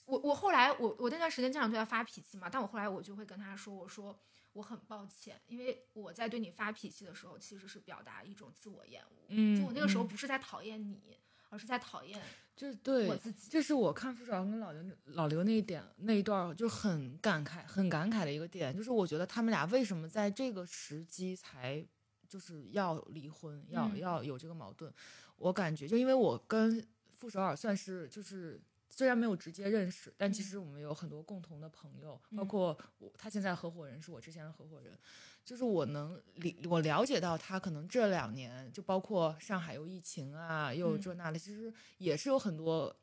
[0.04, 4.18] 我我后来我我那段时间经常对他发脾气嘛，但我后来我就会跟他说，我说
[4.52, 12.22] 我很抱歉，因为我在对你发脾气的时候，其实是表达一种自我厌恶，嗯，就我那个时候不是在讨厌你，而是在讨厌，
[12.54, 21.86] 就是对我自己，这是我看傅首尔跟老刘老刘那一点那一段就很感慨很感慨的一个点，就是我觉得他们俩为什么在这个时机才。
[22.28, 24.92] 就是要离婚，要要有这个矛盾。
[25.36, 34.98] 我感觉，就因为我跟傅首尔算是就是虽然没有直接认识，但其实我们有很多共同的朋友，包括我他现在合伙人是我之前的合伙人，
[35.44, 42.94] 就是我能理我了解到他可能这两年就包括上海又疫情啊，又这那的，其实也是有很多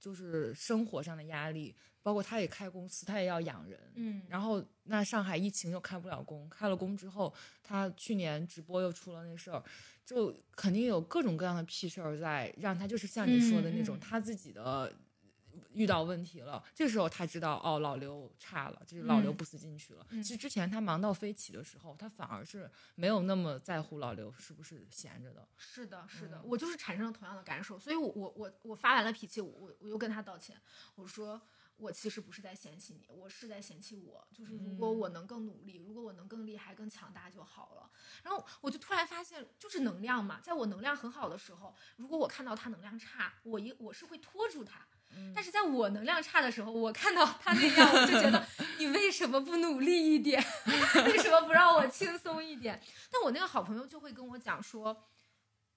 [0.00, 1.74] 就是生活上的压力。
[2.08, 7.30] 包括他也开公司，他也要养人，嗯，然后那上海疫情又开不了工，开了工之后，
[7.62, 9.62] 他去年直播又出了那事儿，
[10.06, 14.90] 就肯定有各种各样的屁事儿在让他就是像你说的那种，他自己的
[15.74, 20.06] 遇到问题了，这时候他知道哦，老刘差了，就是老刘嗯不思进取了。
[20.08, 20.22] 嗯。
[20.22, 25.46] 其实之前他忙到飞起的时候，他反而是没有那么在乎老刘是不是闲着的。
[25.58, 26.48] 是的，是的，嗯。
[26.48, 30.56] 我就是产生了同样的感受，所以我我我我发完了脾气，我我我又跟他道歉，
[30.94, 31.40] 我说
[31.78, 37.90] 我其实不是在嫌弃你，我是在嫌弃我，就是如果嗯我能更努力，如果我能更厉害、更强大就好了。
[38.22, 44.86] 然后我就突然发现，就是能量嘛，在我能量很好的时候，如果我看到他能量差，我一我是会拖住他。
[45.16, 48.46] 嗯但是在我能量差的时候，我看到他那样，我就觉得
[48.78, 50.38] 你为什么不努力一点？
[51.06, 52.78] 为什么不让我轻松一点？
[53.10, 55.08] 但我那个好朋友就会跟我讲说，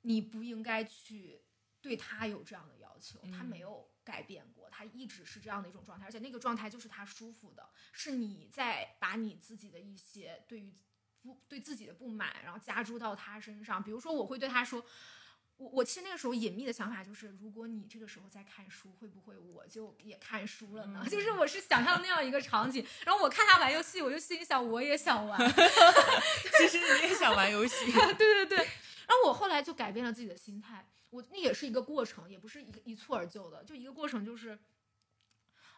[0.01, 1.41] 你不应该去
[1.79, 10.73] 对他有这样的要求，他没嗯有改变过，他一直是这样的一种状态，而且那个状态就是他舒服的，是你在把你自己的一些对于
[11.21, 13.81] 不对自己的不满，然后加注到他身上。
[13.83, 14.83] 比如说，我会对他说。
[15.57, 21.03] 我我其实那个时候隐秘的想法就是，如果你这个时候在看书，会不会我就也看书了呢？
[21.05, 25.37] 嗯 就是我是想象那样一个场景，然后我看他玩游戏，我就心里想我也想玩，
[26.57, 28.57] 其实你也想玩游戏， 对对对。
[28.57, 34.57] 然后我后来就改变了自己的心态，我那也是一个过程，也不是一个一蹴而就的，就一个过程，就是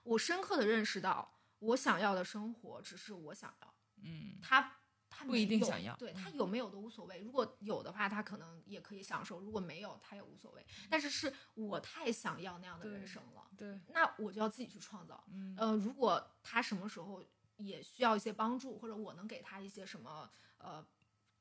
[0.03, 3.73] 我深刻的认识到，我想要的生活只是我想要，
[4.03, 4.77] 嗯他
[5.09, 7.19] 他不一定想要对他嗯有没有都无所谓。
[7.19, 10.65] 如果有的话，他可能也可以享受；如果没有，他也无所谓。
[10.89, 15.23] 但是是我太想要那样的人生了，对，那我就要自己去创造。
[15.31, 17.23] 嗯呃，如果他什么时候
[17.57, 20.83] 也需要一些帮助，或者我能给他一些什么呃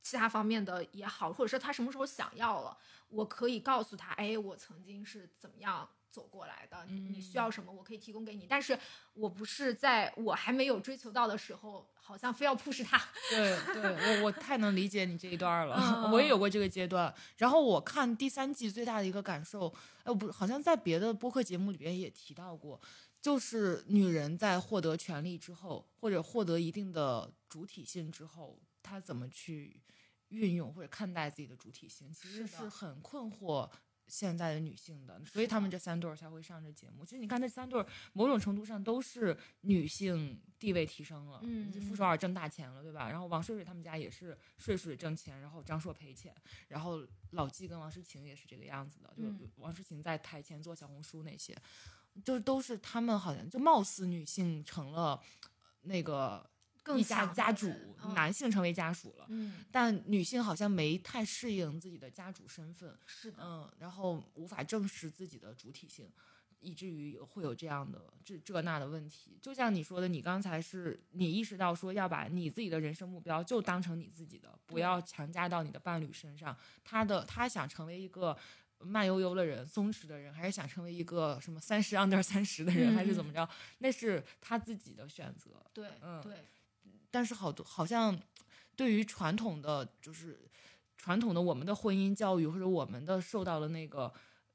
[0.03, 2.77] 其他方面的也好，或者是他什么时候想要了，
[3.09, 8.47] 我可以告诉他，哎，我曾经是怎么样走过来的，你你需要什么，我可以提供给你。
[8.47, 8.79] 但是
[9.15, 13.03] 我不是在我还没有追求到的时候，好像非要 push 他。
[13.31, 17.13] 对对，我我太能理解你这一段了，嗯 我也有过这个阶段。
[17.39, 19.73] 然后我看第三季最大的一个感受，
[20.05, 22.79] 呃，不，好像在别的播客节目里边也提到过，
[23.23, 29.81] 就是女人在获得权利之后，或者获得一定的主体性之后，她怎么去
[30.29, 33.71] 运用或者看待自己的主体性，其实是很困惑。
[34.09, 37.05] 现在的女性的，所以他们这三对儿才会上这节目。
[37.05, 43.09] 其实你看，这三对儿某种程度上都是女性地位提升了，嗯傅首尔挣大钱了，对吧？
[43.09, 46.35] 然后王睡睡他们家也是睡睡挣钱，然后张硕赔钱，
[46.69, 51.57] 然后老纪跟王诗晴也是这个样子的，就嗯王诗晴在台前做小红书那些，
[52.25, 55.21] 就都是他们好像就貌似女性成了
[55.83, 56.49] 那个
[56.83, 57.73] 更一家家主
[58.15, 59.27] 男性成为家属了。
[59.29, 66.11] 嗯，但女性好像没太适应自己的家主身份，是的，嗯，然后无法正视自己的主体性，
[66.61, 69.39] 以至于会有这样的这这那的问题。
[69.41, 76.57] 就像你说的，你刚才是你意识到说要把你自己的人生目标就当成你自己的，不要强加到你的伴侣身上。
[76.85, 78.37] 他的他想成为一个。
[78.85, 83.49] 慢悠悠的人，松弛的人，还是想成为一个什么三十 under 三十的人，还是怎么着？
[83.79, 85.65] 那是他自己的选择。
[85.73, 86.45] 对，嗯对，
[87.13, 88.21] 但是好多好像
[88.75, 90.51] 对于传统的就是
[90.97, 94.13] 传统的我们的婚姻教育或者我们的受到的那个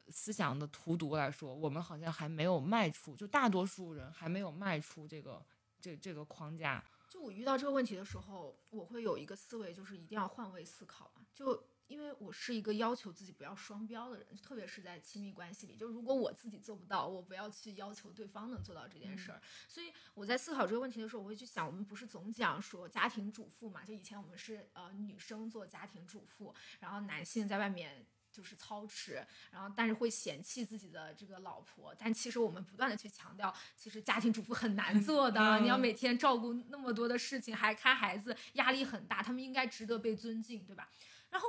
[0.09, 5.45] 思想的荼毒来说，我们好像还没有迈出，就大多数人还没有迈出这个
[5.79, 6.83] 这这个框架。
[7.07, 11.21] 就我遇到这个问题的时候，我会有一个思维，就是一定要换位思考嘛。
[11.33, 19.41] 就因为我是一个要求自己不要双标的人，特别是在亲密关系里，就如果我自己做不到，我不要去要求对方能做到这件事儿。
[19.67, 23.83] 所以我在思考这个问题的时候，我会去想，我们不是总讲说家庭主妇嘛？
[23.83, 28.05] 就以前我们是呃女生做家庭主妇，然后男性在外面。
[28.29, 40.87] 就是操持，然后但是会嫌弃自己的这个老婆，但其实我们不断的去强调，其实家庭主妇很难做的，嗯你要每天照顾那么多的事情，还看孩子，压力很大，他们应该值得被尊敬，对吧？
[41.31, 41.47] 然后，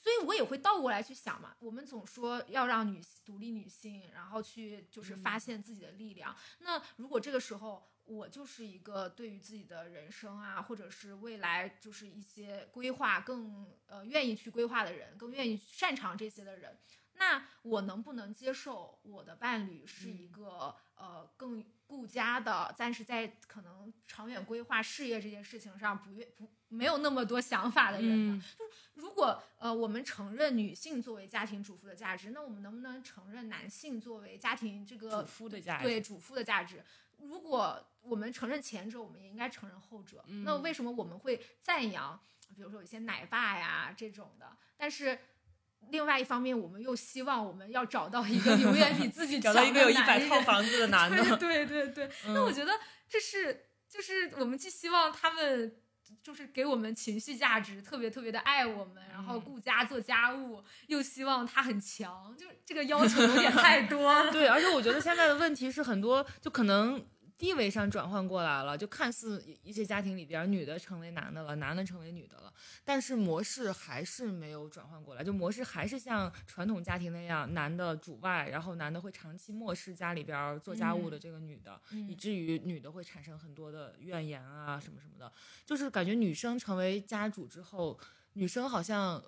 [0.00, 6.34] 所以我也会倒过来去想嘛，我们总说要让女独立女性，然后去就是发现自己的力量。
[6.60, 16.78] 那如果这个时候我就是一个对于自己的人生啊，或者是未来就是一些规划更呃愿意去规划的人，更愿意擅长这些的人，
[17.14, 28.34] 那我能不能接受我的伴侣是一个、呃更顾家的，但是在可能长远规划事业这件事情上不愿不没有那么多想法的人呢？
[28.34, 36.84] 嗯如果呃我们承认女性作为家庭主妇的价值，那我们能不能承认男性作为家庭这个主妇的价值对主妇的价值？
[37.16, 40.22] 如果我们承认前者，我们也应该承认后者。
[40.44, 42.20] 那嗯为什么我们会赞扬，
[42.54, 44.56] 比如说有一些奶爸呀这种的？
[44.76, 45.18] 但是
[45.90, 50.62] 另外一方面，我们又希望我们要找到一个永远比自己 找到一个有一百套房。
[50.62, 52.72] 子的男的， 对对对对，那我觉得
[53.08, 55.76] 这是就是我们既希望他们
[56.22, 64.30] 就是给我们情绪价值，特别特别的爱我们，然后顾家做家务，又希望他很强，就这个要求有点太多了。
[64.32, 67.06] 对，而且我觉得现在的问题是很多，就可能。
[67.38, 72.52] 地位上转换过来了，就看似一些家庭里边，女的成为男的了，男的成为女的了，
[72.84, 85.32] 但是模式还是没有转换过来，就模式还是像传统家庭那样，男的主外，然后男的会长期漠视家里边做家务的这个女的，以至于女的会产生很多的怨言啊什么什么的，
[85.64, 87.96] 就是感觉女生成为家主之后，
[88.32, 89.22] 女生好像。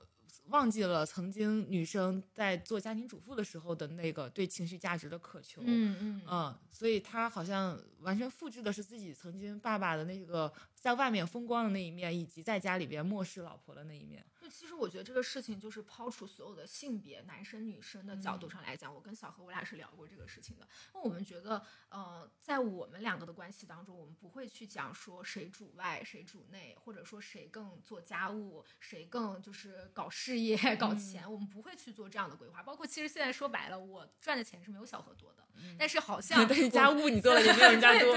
[0.51, 6.23] 忘记了曾经女生在做家庭主妇的时候的那个对情绪价值的渴求，嗯嗯。
[6.29, 14.25] 嗯，所以她好像完全复制的是自己曾经爸爸的那个在外面风光的那一面，以及在家里边漠视老婆的那一面。
[14.41, 20.67] 就其实我觉得这个事情就是抛除所有的性别，男生女生的角度上来讲，我跟小何我俩是聊过这个事情的。
[20.95, 32.63] 那我们觉得，呃，在我们两个的关系当中，我们不会去讲说谁主外谁主内，或者说谁更做家务，谁更就是搞事业 搞钱，我们不会去做这样的规划。
[32.63, 35.47] 包括其实现在说白了，我赚的钱是没有小何多的，
[35.79, 38.15] 但是好 像但是家务你做的也没有人家 多。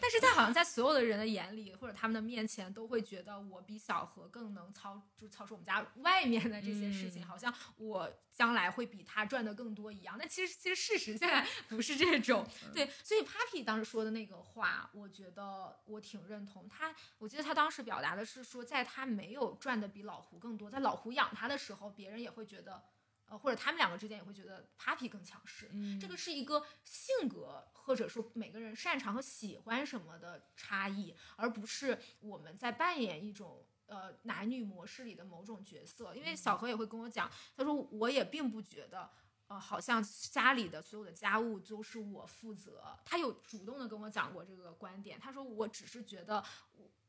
[0.00, 5.86] 但是在好像在所有的人的眼里或者他们的面前，都会觉得我比小何更能操，就操持我们家。
[5.96, 10.16] 外面的这些事情，好像我将来会比他赚的更多一样。
[10.18, 12.46] 但其实，其实事实现在不是这种。
[12.72, 16.94] 对，所以 Papi 当时说的那个话，我觉得我挺认同他。
[17.18, 22.82] 我记得他当时表达的是说，在他没有赚的比老胡更多，在老胡养他的时候，别人也会觉得，
[23.30, 25.70] 呃，或者他们两个之间也会觉得 Papi 更强势。
[25.98, 33.64] 这个是一个性格，或者说每个人擅长和喜欢什么的差异，而不是我们在扮演一种。
[33.90, 39.10] 呃，男女模式里的某种角色，因为小何也会跟我讲，他说我也并不觉得，
[39.48, 40.00] 呃，好像
[40.30, 42.96] 家里的所有的家务都是我负责。
[43.04, 46.40] 他有主动的跟我讲过这个观点，他说我只是觉得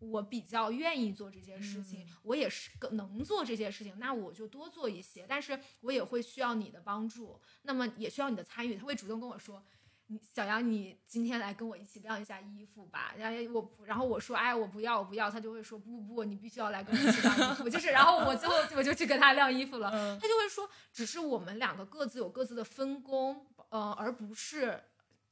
[0.02, 8.76] 我比较愿意做这些事情，我也是能做这些事情，那我就多做一些，但是我也会需要你的帮助，那么也需要你的参与。
[8.76, 9.64] 他会主动跟我说。
[10.08, 13.14] 你小杨，你今天来跟我一起晾一下衣服吧。
[13.18, 15.32] 然后我，然后我说，哎，我不要，我不要。
[15.32, 17.64] 他就会说，不不不，你必须要来跟我一起晾衣服。
[17.72, 19.89] 就是，然后我最后我就去跟他晾衣服了。
[20.20, 24.84] 他就会说，只是我们两个各自有各自的分工，呃，而不是，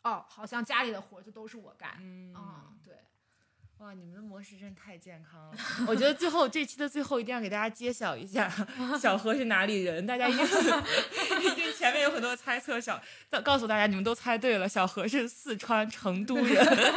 [0.03, 1.97] 哦，好像家里的活就都是我干。
[1.99, 2.78] 嗯，对。
[3.79, 5.57] 哇，你们的模式真太健康了！
[5.87, 8.51] 我觉得最后这期的最后一定要给大家揭晓一下，
[8.99, 10.05] 小何是哪里人？
[10.05, 10.45] 大家一定
[11.51, 13.01] 一定前面有很多猜测，小
[13.41, 16.93] 告诉大家，你们都猜对了，小何是四川成都人，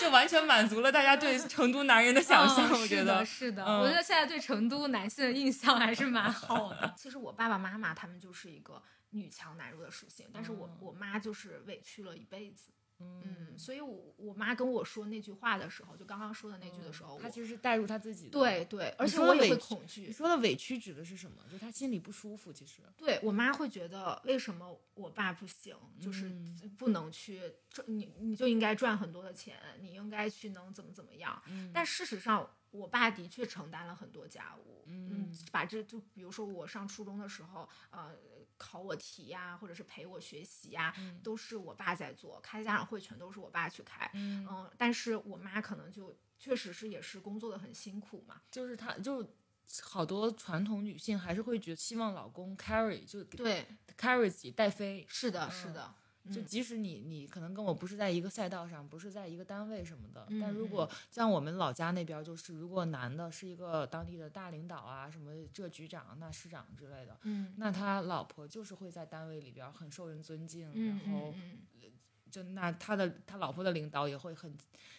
[0.00, 2.72] 就完全满足了大家对成都男人的想象。
[2.72, 6.94] 我觉得是的，我觉得现在对成都男性的印象还是蛮好的。
[6.96, 12.70] 其实我爸爸妈妈他们就是一个女强男弱的属性，但是我我妈就是委屈了一辈子。
[12.98, 18.30] 嗯，所以，我我妈跟我说那句话的时候，就刚刚说的那句的时候，她其实是带入她自己的。
[18.30, 20.06] 对对，而且我也会恐惧。
[20.06, 21.42] 你说的委屈指的是什么？
[21.44, 22.52] 就是她心里不舒服。
[22.52, 25.76] 其实，对我妈会觉得，为什么我爸不行？
[26.00, 26.30] 就是
[26.78, 31.42] 不能去赚你，你就应该赚很多的钱，你应该去能怎么怎么样。
[31.74, 34.84] 但事实上，我爸的确承担了很多家务。
[34.86, 38.16] 嗯，把这就比如说我上初中的时候，呃。
[38.58, 44.10] 考我题呀，或者是陪我学习呀，都是我爸在做，开家长会全都是我爸去开。
[44.14, 48.42] 嗯，但是我妈可能就确实是也是工作的很辛苦嘛。
[48.50, 49.26] 就是她就
[49.82, 53.66] 好多传统女性还是会觉得希望老公 carry 就对
[53.98, 55.06] carry 自己带飞。
[55.08, 55.94] 是的，是的。
[56.32, 71.34] 就即使你你可能跟我不是在一个赛道上，不是在一个单位什么的，但如果像我们老家那边，就是如果男的是一个当地的大领导啊，什么这局长那市长之类的，嗯，那他老婆就是会在单位里边很受人尊敬，然后
[72.30, 74.52] 就那他的他老婆的领导也会很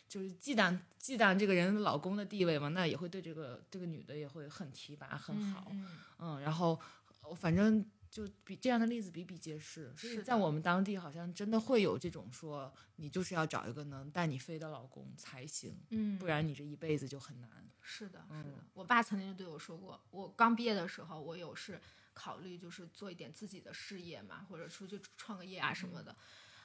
[0.08, 5.72] 就是忌惮忌惮这个人老公的地位嘛，那也会对这个这个女的也会很提拔很好，
[6.20, 6.80] 嗯，然后
[7.36, 7.86] 反正。
[8.10, 17.50] 就比这样的例子比比皆是，所以在我们当地好像真的会有这种说，你就是要找一个能带你飞的老公才行，嗯，不然你这一辈子就很难。
[17.82, 18.64] 是的，是的。
[18.74, 21.80] 我爸曾经对我说过，我刚毕业的时候，我有是
[22.14, 26.16] 考虑就是做一点自己的事业嘛，或者出去创个业啊什么的。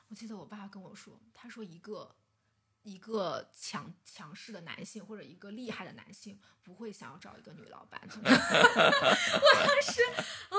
[0.08, 2.16] 我记得我爸跟我说，他说一个。
[2.84, 8.00] 一个强强势的男性或者一个厉害的男性不会想要找一个女老板。
[8.10, 10.02] 我当时
[10.50, 10.58] 啊，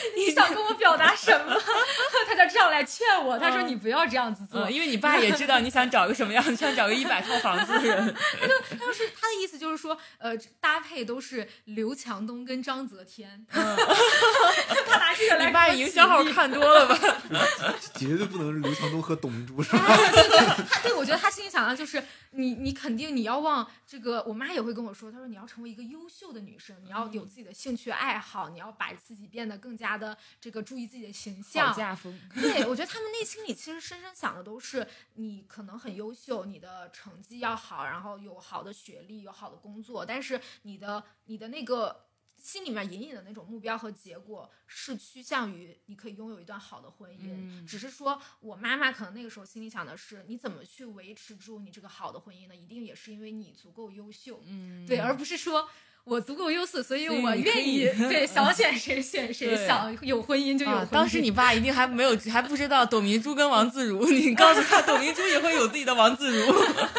[0.16, 1.54] 你想跟我表达什么？
[2.26, 8.14] 他就这样来劝我，他说你不要这样子做，因为你爸也知道你想找个什么样，想找个一百套房子的人。
[8.40, 13.44] 他就他就是他的意思就就是说，呃，搭配都是刘强东跟张泽天。
[13.52, 13.76] 嗯
[14.86, 16.96] 他拿这个来你把说营销号看多了吧？
[17.94, 19.80] 绝对不能是刘强东和董明珠是吧？
[20.70, 31.74] 他对我觉得他心里想的就是你，你肯定你要往这个，我妈也会跟我说，她说你要成为一个优秀的女生，你要有自己的兴趣爱好，你要把自己变得更加的这个注意自己的形象。
[32.34, 42.06] 对，我觉得他们内心里其实深深想的都是你可能很优秀，你的成绩要好，然后有好的学历，有好的工作，但是你的你的那个
[42.36, 47.34] 心里面隐隐的那种目标和结果是趋向于你可以拥有一段好的婚姻。
[47.34, 52.54] 嗯只是说我妈妈可能那个时候心里想的是，你怎么去维持住你这个好的婚姻呢？
[52.54, 55.68] 一定也是因为你足够优秀，嗯，对，而不是说。
[56.08, 66.52] 我足够优秀，所以我愿意对想选谁选谁，对想有婚姻就有婚姻。，啊当时你爸一定还没有还不知道董明珠跟王自如，你告诉他董明珠也会有自己的王自如。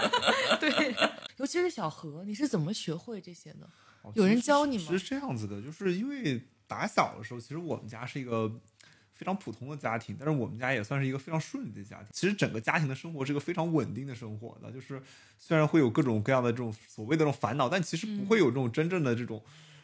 [0.59, 0.95] 对，
[1.37, 3.67] 尤其是小何，你是怎么学会这些的？
[4.01, 8.49] 哦有人教你吗是是这样子的，就是因为打小的时候，其实我们家是一个
[9.19, 12.07] 非常普通的家庭，但是我们家也算是一个非常顺利的家庭。
[12.13, 15.01] 其实整个家庭的生活是一个非常稳定的生活的，就是
[15.37, 19.43] 虽然会有各种各样的这种所谓的这种烦恼，但其实不会有这种真正的这种，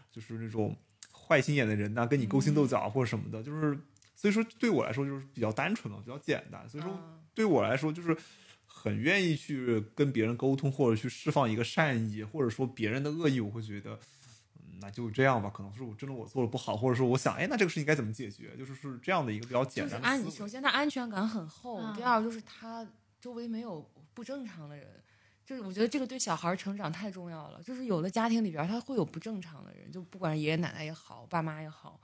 [0.09, 0.73] 就是那种
[1.11, 3.77] 坏心眼的人呐、跟你勾心斗角啊或者什么的，就是
[4.15, 6.65] 所以说对我来说就是比较单纯嘛，比较简单。
[6.69, 8.15] 所以说嗯对我来说就是
[8.65, 13.99] 很愿意去跟别人沟通，或者去释放一个善意，或者说别人的恶意，我会觉得。
[14.75, 18.55] 嗯那就这样吧，可能是我真的我做的不好，或者说我想，哎，那这个事情该怎么解决？
[18.57, 22.85] 就是是这样的一个比较简单的首先他安全感很厚，嗯第二就是他
[23.19, 24.87] 周围没有不正常的人。
[25.45, 27.61] 就是我觉得这个对小孩成长太重要了。
[27.61, 32.01] 就是有的家庭里边他会有不正常的人，就不管是爷爷奶奶也好，爸妈也好，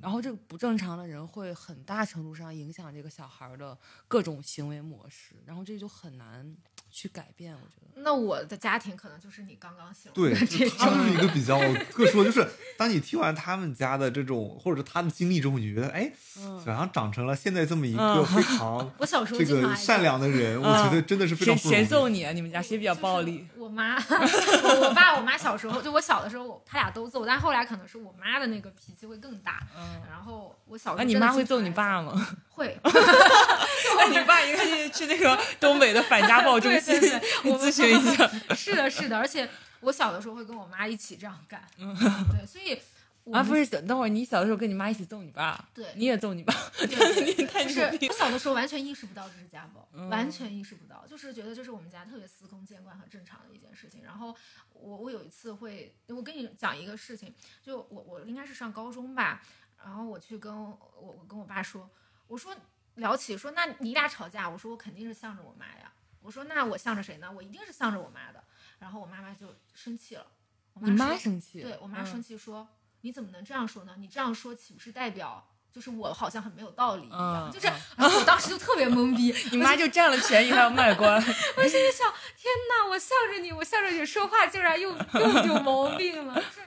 [0.00, 3.76] 然后这个不正常的人会很大程度上影响这个小孩的
[4.06, 6.56] 各种行为模式，然后这就很难
[6.94, 7.52] 去改变。
[7.52, 7.84] 我觉得。
[7.96, 10.96] 那我的家庭可能就是你刚刚形容对，的这就是他种。
[10.98, 11.58] 们是一个比较
[11.90, 12.46] 特殊的，就是
[12.76, 21.74] 当你听完他们家的这种，或者是他的经历之后，你觉得，哎，嗯小杨长成了现在这么一个嗯非常 我小时候这个善良的人， 我觉得真的是非常不容易。
[21.76, 22.32] 谁揍你啊？
[22.32, 23.46] 你们家谁比较暴力？
[23.56, 29.62] 我妈，我 我爸我妈小时候，就我小的时候，他俩都揍，但后来可能是我妈的那个脾气会更大。
[29.78, 31.70] 嗯，然后我小时候，那你妈会揍你？
[31.70, 32.26] 爸吗？
[32.50, 38.28] 会，那你爸应该去去那个东北的反家暴中心对对对你咨询一下。
[38.54, 39.48] 是的，是的，而且
[39.80, 41.62] 我小的时候会跟我妈一起这样干。
[41.76, 42.80] 对，所以
[43.24, 54.02] 我啊，不是，等会儿你小的时候跟你妈一起揍你爸，对你也揍你爸，对对你太就是我小的时候完全意识不到这是家暴，嗯完全意识不到，就是觉得这是我们家特别司空见惯很正常的一件事情。
[54.04, 54.36] 然后
[54.74, 59.40] 我我有一次会，我跟你讲一个事情，就我我应该是上高中吧，
[59.82, 61.88] 然后我去跟我我跟我爸说，
[62.26, 62.54] 我说
[62.96, 65.90] 聊起说那你俩吵架，我说我肯定是向着我妈呀，
[66.24, 67.30] 我说那我向着谁呢？
[67.30, 68.42] 我一定是向着我妈的。
[68.78, 70.26] 然后我妈妈就生气了，
[70.72, 72.66] 我你妈说生气，对我妈嗯生气说
[73.02, 73.94] ：“你怎么能这样说呢？
[73.98, 86.60] 你这样说岂不是代表就是我好像很没有道理一样？”就是，然后我当时就特别懵逼， 你妈就占了便宜还要卖乖，我心里想：天哪，我向着你，我向着你说话，竟然又又有 毛病了，就是，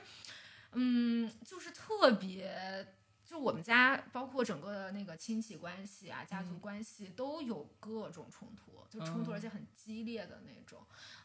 [0.73, 2.95] 嗯，就是特别。
[3.38, 10.80] 就我们家，包括整个的那个亲戚关系啊、家族关系，都有各种冲突，就冲突，嗯而且很激烈的那种。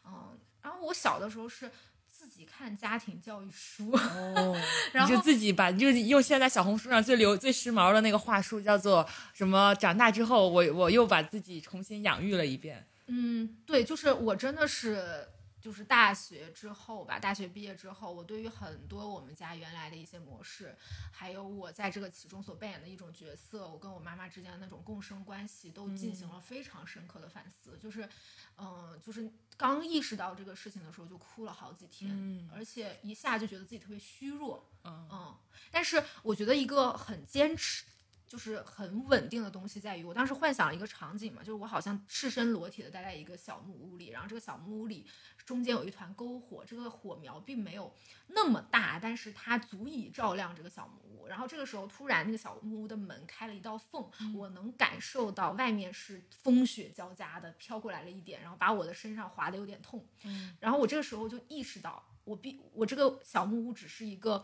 [0.05, 1.71] 嗯，然后我小的时候是
[2.07, 4.55] 自己看家庭教育书，哦，
[4.93, 9.73] 然后就自己把就是用现在小红书上最流最时髦的那个话术，叫做什么？
[9.73, 12.85] 长大之后，我我又把自己重新养育了一遍。
[13.07, 15.27] 嗯，对，就是我真的是，
[15.63, 20.75] 就是大学之后吧，大学毕业之后，我对于很多我们家原来的一些模式，
[21.09, 27.77] 还有我在这个其中所扮演的一种角色，我跟我妈妈之间的那种共生关系，都进行了非常深刻的反思。
[27.79, 28.09] 就是，
[28.57, 34.69] 嗯、就是刚意识到这个事情的时候，就哭了好几天，嗯而且一下就觉得自己特别虚弱。
[34.83, 35.37] 嗯嗯，
[35.71, 37.85] 但是我觉得一个很坚持，
[38.33, 45.05] 就是很稳定的东西在于，我当时幻想了一个场景嘛，就是我好像赤身裸体的待在一个小木屋里，然后这个小木屋里
[45.45, 47.93] 中间有一团篝火，这个火苗并没有
[48.29, 51.27] 那么大，但是它足以照亮这个小木屋。
[51.27, 54.03] 然后这个时候突然那个小木屋的门开了一道缝，
[54.33, 60.03] 我能感受到外面是风雪交加的飘过来了一点，然后把我的身上划得有点痛。
[60.23, 64.43] 嗯然后我这个时候就意识到，我必我这个小木屋只是一个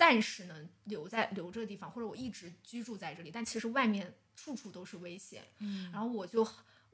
[0.00, 5.44] 暂时能留在留这个地方，或者我一直居住在这里，但其实外面处处都是危险。
[5.58, 6.42] 嗯然后我就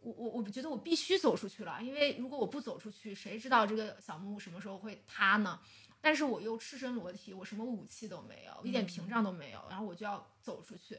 [0.01, 5.61] 我我我觉得我必须走出去了，因为如果我不走出去，谁知道这个小木屋什么时候会塌呢？
[6.07, 10.95] 但是我又赤身裸体，我什么武器都没有，一点屏障都没有，然后我就要走出去。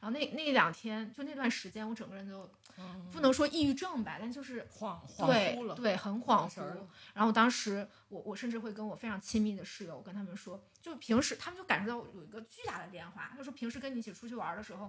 [0.00, 2.48] 然后那那两天，就那段时间，我整个人都
[3.10, 6.62] 不能说抑郁症吧，但就是恍惚了，对，很恍惚。
[7.12, 14.88] 然后当时我我甚至会跟我非常亲密的室友跟他们说，就平时他们就感受到有一个巨大的变化，他说平时跟你一起出去玩的时候，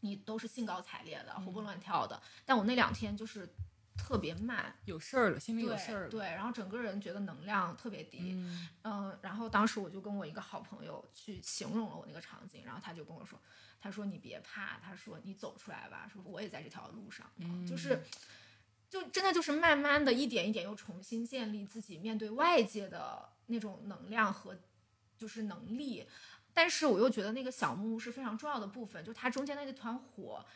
[0.00, 3.46] 你都是兴高采烈的、活蹦乱跳的，但我那两天就是
[3.96, 6.08] 特别慢，有事儿了，心里有事儿了。
[6.08, 13.40] 对，然后整个人觉得能量特别低，嗯，嗯，然后当时我就跟我一个好朋友去形容了我那个场景，然后他就跟我说，
[13.80, 18.02] 他说你别怕，他说你走出来吧，说我也在这条路上，嗯就是。
[18.88, 24.56] 就真的就是慢慢的一点一点又重新建立自己面对外界的那种能量和
[25.18, 26.06] 就是能力，
[26.54, 30.46] 但是我又觉得那个小木屋是非常重要的部分，就它中间的那团火，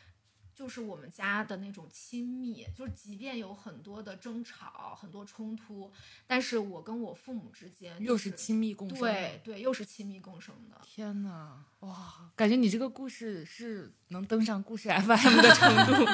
[0.60, 5.90] 就是我们家的那种亲密，就是即便有很多的争吵、很多冲突，
[6.26, 8.98] 但是我跟我父母之间、又就是亲密共生。
[8.98, 10.76] 对，对，又是亲密共生的。
[10.82, 16.04] 天呐，哇，感觉你这个故事是能登上故事 FM 的程度。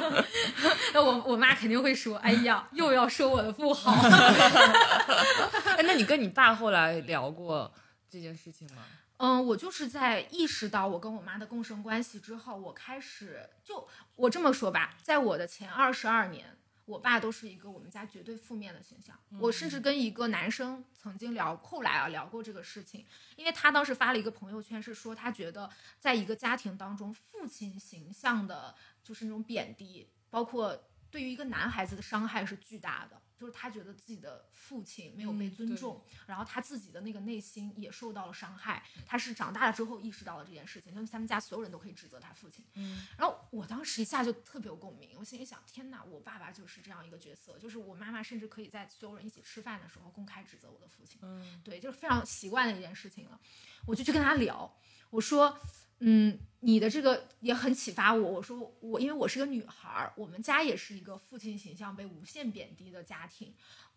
[0.94, 3.92] 那我我妈肯定会说：“哎呀，又要说我的不好。
[5.76, 7.70] 哎，那你跟你爸后来聊过
[8.08, 8.82] 这件事情吗？”
[9.18, 19.18] 嗯，我就是在意识到我跟我妈的共生关系之后，我开始就我这么说吧，在我的前二十二年，我爸都是一个我们家绝对负面的形象。
[19.38, 23.06] 我甚至跟一个男生曾经聊，后来啊聊过这个事情，
[23.36, 30.78] 因为他当时发了一个朋友圈，是说他觉得在一个家庭当中，父亲形象的就是那种贬低，包括
[31.10, 33.20] 对于一个男孩子的伤害是巨大的。
[33.38, 38.82] 就是他觉得自己的父亲没有被尊重，然后他自己的那个内心也受到了伤害。
[39.04, 42.64] 他是长大了之后意识到了这件事情，就是他们家所有人都可以指责他父亲。
[42.74, 51.20] 嗯，然后我当时一下就特别有共鸣，我心里想：天哪，我爸爸就是这样一个角色，就是我妈妈甚至可以在所有人一起吃饭的时候公开指责我的父亲。
[51.22, 53.38] 嗯，对，就是非常习惯的一件事情了。
[53.86, 54.76] 我就去跟他聊，
[55.10, 55.58] 我说，
[56.00, 58.30] 嗯，你的这个也很启发我。
[58.32, 63.54] 我说我因为我是个女孩儿，我们家也是一个父亲形象被无限贬低的家庭。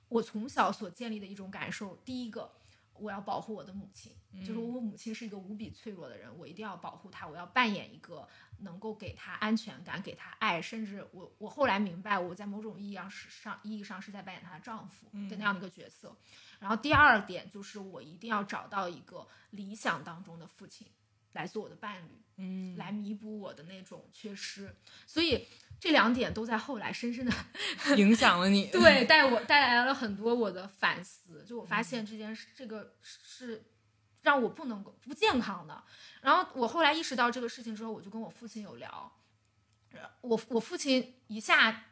[0.08, 2.52] 我从小所建立的一种感受，第一个，
[2.94, 4.12] 我要保护我的母亲，
[4.44, 8.28] 就是我母亲是一个无比脆弱的人，我一定要保护她，我要扮演一个
[8.62, 16.16] 能够给她安全感、给她爱，甚至我我后来明白，我在某种意义上是上意义上是在扮演她的丈夫的那样的一个角色。
[16.60, 20.88] 然后第二点就是我一定要找到一个理想当中的父亲
[21.34, 24.76] 来做我的伴侣，嗯，来弥补我的那种缺失。
[25.06, 25.48] 所以
[25.80, 27.32] 这两点都在后来深深的
[27.98, 28.68] 影响了你。
[28.74, 31.44] 对带我带来了很多我的反思。
[31.48, 33.64] 就我发现这件事，这个是
[34.22, 35.84] 让我不能够不健康的。
[36.22, 39.12] 然后我后来意识到这个事情之后，我就跟我父亲有聊，
[40.22, 41.86] 我我父亲一下。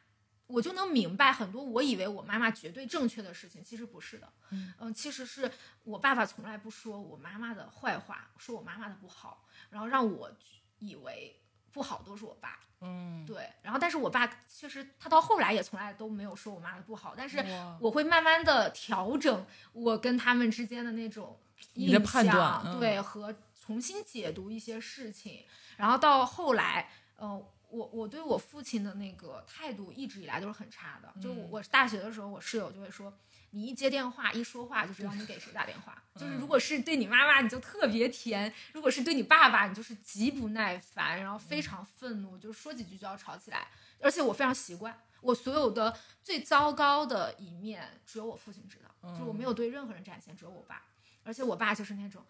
[0.47, 4.31] 我就能明白很多我以为我妈妈绝对正确的事情，其实不是的。
[4.51, 5.51] 嗯其实是
[5.83, 10.31] 我爸爸从来不说我妈妈的坏话，说我妈妈的不好，然后让我
[10.79, 11.39] 以为
[11.71, 12.59] 不好都是我爸。
[12.79, 17.43] 嗯，对，然后但是我爸确实他到后来也从来都没有说我妈的不好，但是
[17.79, 21.39] 我会慢慢的调整我跟他们之间的那种
[21.73, 25.43] 印判断象嗯对，和重新解读一些事情，
[25.75, 26.87] 然后到后来，
[27.19, 31.13] 嗯、我我对我父亲的那个态度一直以来都是很差的。
[31.21, 33.13] 就我大学的时候，我室友就会说，
[33.51, 36.01] 你一接电话一说话就知道你给谁打电话。
[36.15, 43.67] 就是嗯如果是对你妈妈，你就特别甜；如果是对你爸爸，你就是极不耐烦，然后非常愤怒，就是说几句就要吵起来。
[43.99, 50.83] 而且我非常习惯，我所有的最糟糕的一面只有我父亲知道，就我没有对任何人展现，只有我爸。
[51.23, 52.23] 而且我爸就是那种，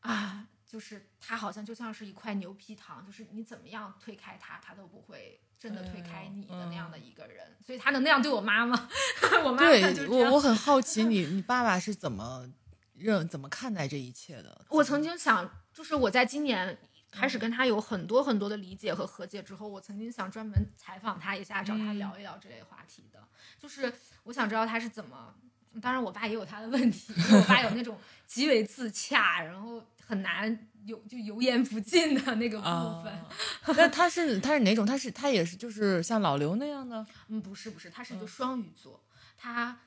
[0.00, 7.56] 啊，就是他好像就像是一块牛皮糖，就是你怎么样推开他，他都不会真的推开你的那样的一个人。
[7.64, 8.88] 所以他能那样对我妈吗？
[9.44, 12.46] 我妈妈对我我很好奇你 你爸爸是怎么
[12.94, 14.66] 认怎么看待这一切的？
[14.68, 16.78] 我曾经想，就是我在今年
[17.10, 23.26] 开始跟他有很多很多的理解和和解之后，我曾经想专门采访他一下，找他嗯聊一聊这类话题的。
[23.58, 23.90] 就是
[24.24, 25.34] 我想知道他是怎么，
[25.80, 27.96] 当然我爸也有他的问题，我爸有那种
[28.26, 32.64] 极为自洽，然后很难有就油盐不进的那个部
[33.04, 33.12] 分。
[33.12, 33.28] 啊，
[33.76, 34.84] 那他是他是哪种？
[34.84, 37.06] 他是他也是就是像老刘那样的？
[37.28, 39.00] 嗯，不是不是，他是一个嗯双鱼座，
[39.36, 39.78] 他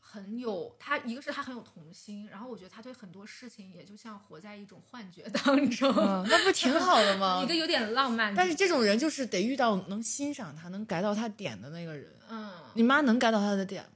[0.00, 7.54] 很有他一个是他很有童心，然后我觉得他对很多事情也就像活在一种幻觉当中，嗯，那不挺好的吗 一个？
[7.54, 8.34] 有点浪漫。
[8.34, 12.10] 但是这种人就是得遇到能欣赏他、能改到他点的那个人。
[12.28, 13.84] 嗯，你妈能改到他的点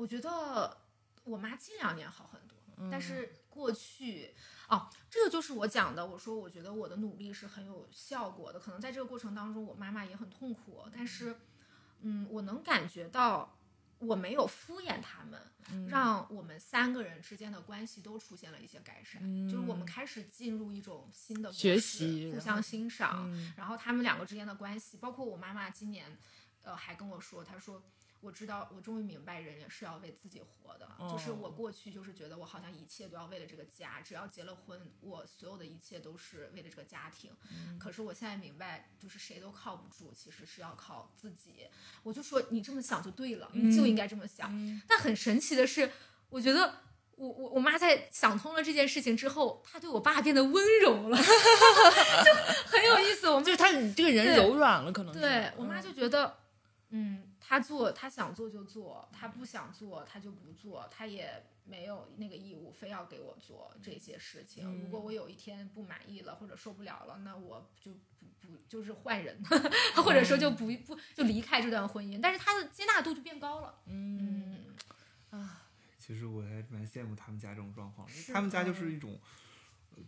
[0.00, 0.78] 我觉得
[1.24, 4.34] 我妈近两年好很多，嗯但是过去
[4.70, 6.06] 哦，这个就是我讲的。
[6.06, 11.36] 我说我觉得我的努力是很有效果的，可能在这个过程当中，我妈妈也很痛苦，但是
[12.00, 13.58] 嗯，我能感觉到
[13.98, 15.38] 我没有敷衍他们，
[15.70, 19.20] 嗯让我们三个人之间的关系都出现了一些改善，
[19.50, 26.18] 就是我们嗯开始进入一种新的模学习互相欣赏，嗯然后他们两个之间的关系，包括我妈妈今年，
[26.62, 27.82] 呃，还跟我说，她说。
[28.20, 30.88] 我知道，我终于明白，人也是要为自己活的。
[31.10, 37.30] 就是我哦过去就是觉得我好像一切都要为了这个家，只要结了婚，我所有的一切都是为了这个家庭。
[37.50, 41.66] 嗯可是我现在明白，就是谁都靠不住，其实是要靠自己。
[42.02, 44.50] 我就说你这么想就对了，你就应该这么想。
[44.52, 45.90] 嗯但很神奇的是，
[46.28, 46.74] 我觉得
[47.16, 52.34] 我我我妈在想通了这件事情之后，她对我爸变得温柔了， 就
[52.66, 53.28] 很有意思。
[53.30, 56.36] 我们就是他你这个人柔软了，可能对我妈嗯就觉得，
[56.90, 64.80] 嗯，她做他想做就做，他不想做他就不做，他也没有那个义务非要给我做这些事情。
[64.80, 69.42] 如果我有一天不满意了或者受不了了，那我就不不就是换人，
[70.04, 72.20] 或者说就不不就离开这段婚姻。
[72.22, 73.80] 但是他的接纳度就变高了。
[73.86, 74.66] 嗯
[75.30, 75.66] 啊，
[75.98, 79.18] 其实我还蛮羡慕他们家这种状况，他们家就是一种呃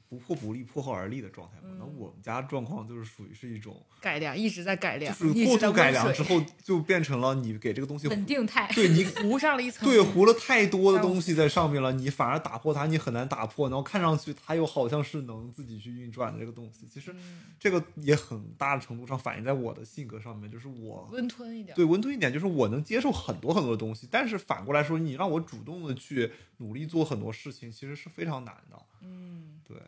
[0.09, 1.75] 不破不立、破后而立的状态嘛。
[1.79, 8.69] 那、嗯我们家状况就是属于是一种，改良一直在改良，就是过度改良之后，就变成了你给这个东西稳定态。
[8.75, 21.77] 对你 糊上了一层，对糊了太多的东西在上面了，你反而打破它，你很难打破，然后看上去它又好像是能自己去运转的这个东西，其实嗯这个也很大的程度上反映在我的性格上面，就是我温吞一点。
[21.77, 28.83] 对温吞一点，就是我能接受很多很多的东西，但是反过来说，你让我主动的去努力做很多事情，其实是非常难的。
[29.03, 29.83] 嗯对，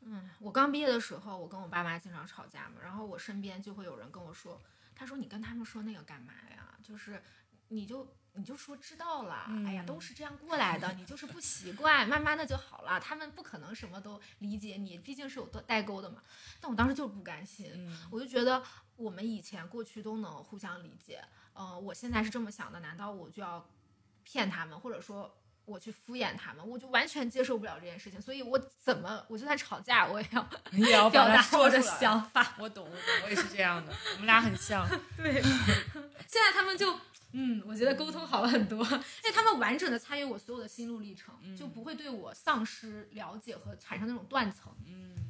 [0.00, 4.60] 嗯，我刚毕业的时候，我跟我爸妈经常吵架嘛，然后我身边就会有人跟我说，
[4.94, 6.78] 他说你跟他们说那个干嘛呀？
[6.82, 7.22] 就是
[7.68, 13.00] 你就你就说知道了，哎呀，都是这样过来的，你就是不习惯，慢慢的就好了。
[13.00, 16.22] 他们不可能什么都理解你，毕竟是有代沟的嘛。
[16.60, 18.62] 但我当时就是不甘心，嗯我就觉得
[18.96, 21.24] 我们以前过去都能互相理解，
[21.54, 23.68] 呃，我现在是这么想的，难道我就要
[24.22, 25.36] 骗他们，或者说
[25.66, 26.66] 我去敷衍他们？
[26.66, 32.54] 我就完全接受不了这件事情，所以我怎么我就算吵架，我也要 也要表达我的想法。
[32.58, 34.88] 我懂，我懂，我也是这样的，我们俩很像。
[35.16, 36.98] 对，现在他们就。
[37.38, 44.72] 嗯，我觉得沟通好了很多， 因为他们完整的参与我所有的心路历程，就不会对我丧失了解和产生那种断层。
[44.86, 45.25] 嗯嗯，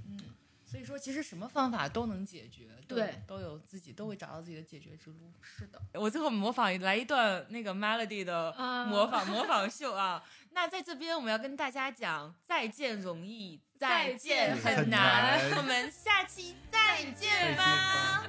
[0.77, 5.33] 所以说，其实什么方法都能解决，对都有自己都会找到自己的解决之路。
[5.41, 10.23] 是的，我最后模仿来一段那个 Melody 的啊模仿、模仿秀啊。
[10.51, 15.39] 那在这边我们要跟大家讲，再见容易，再见很难。
[15.39, 18.25] 很难我们下期再见吧。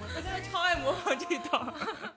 [0.00, 2.14] 我真的超爱模仿这段儿。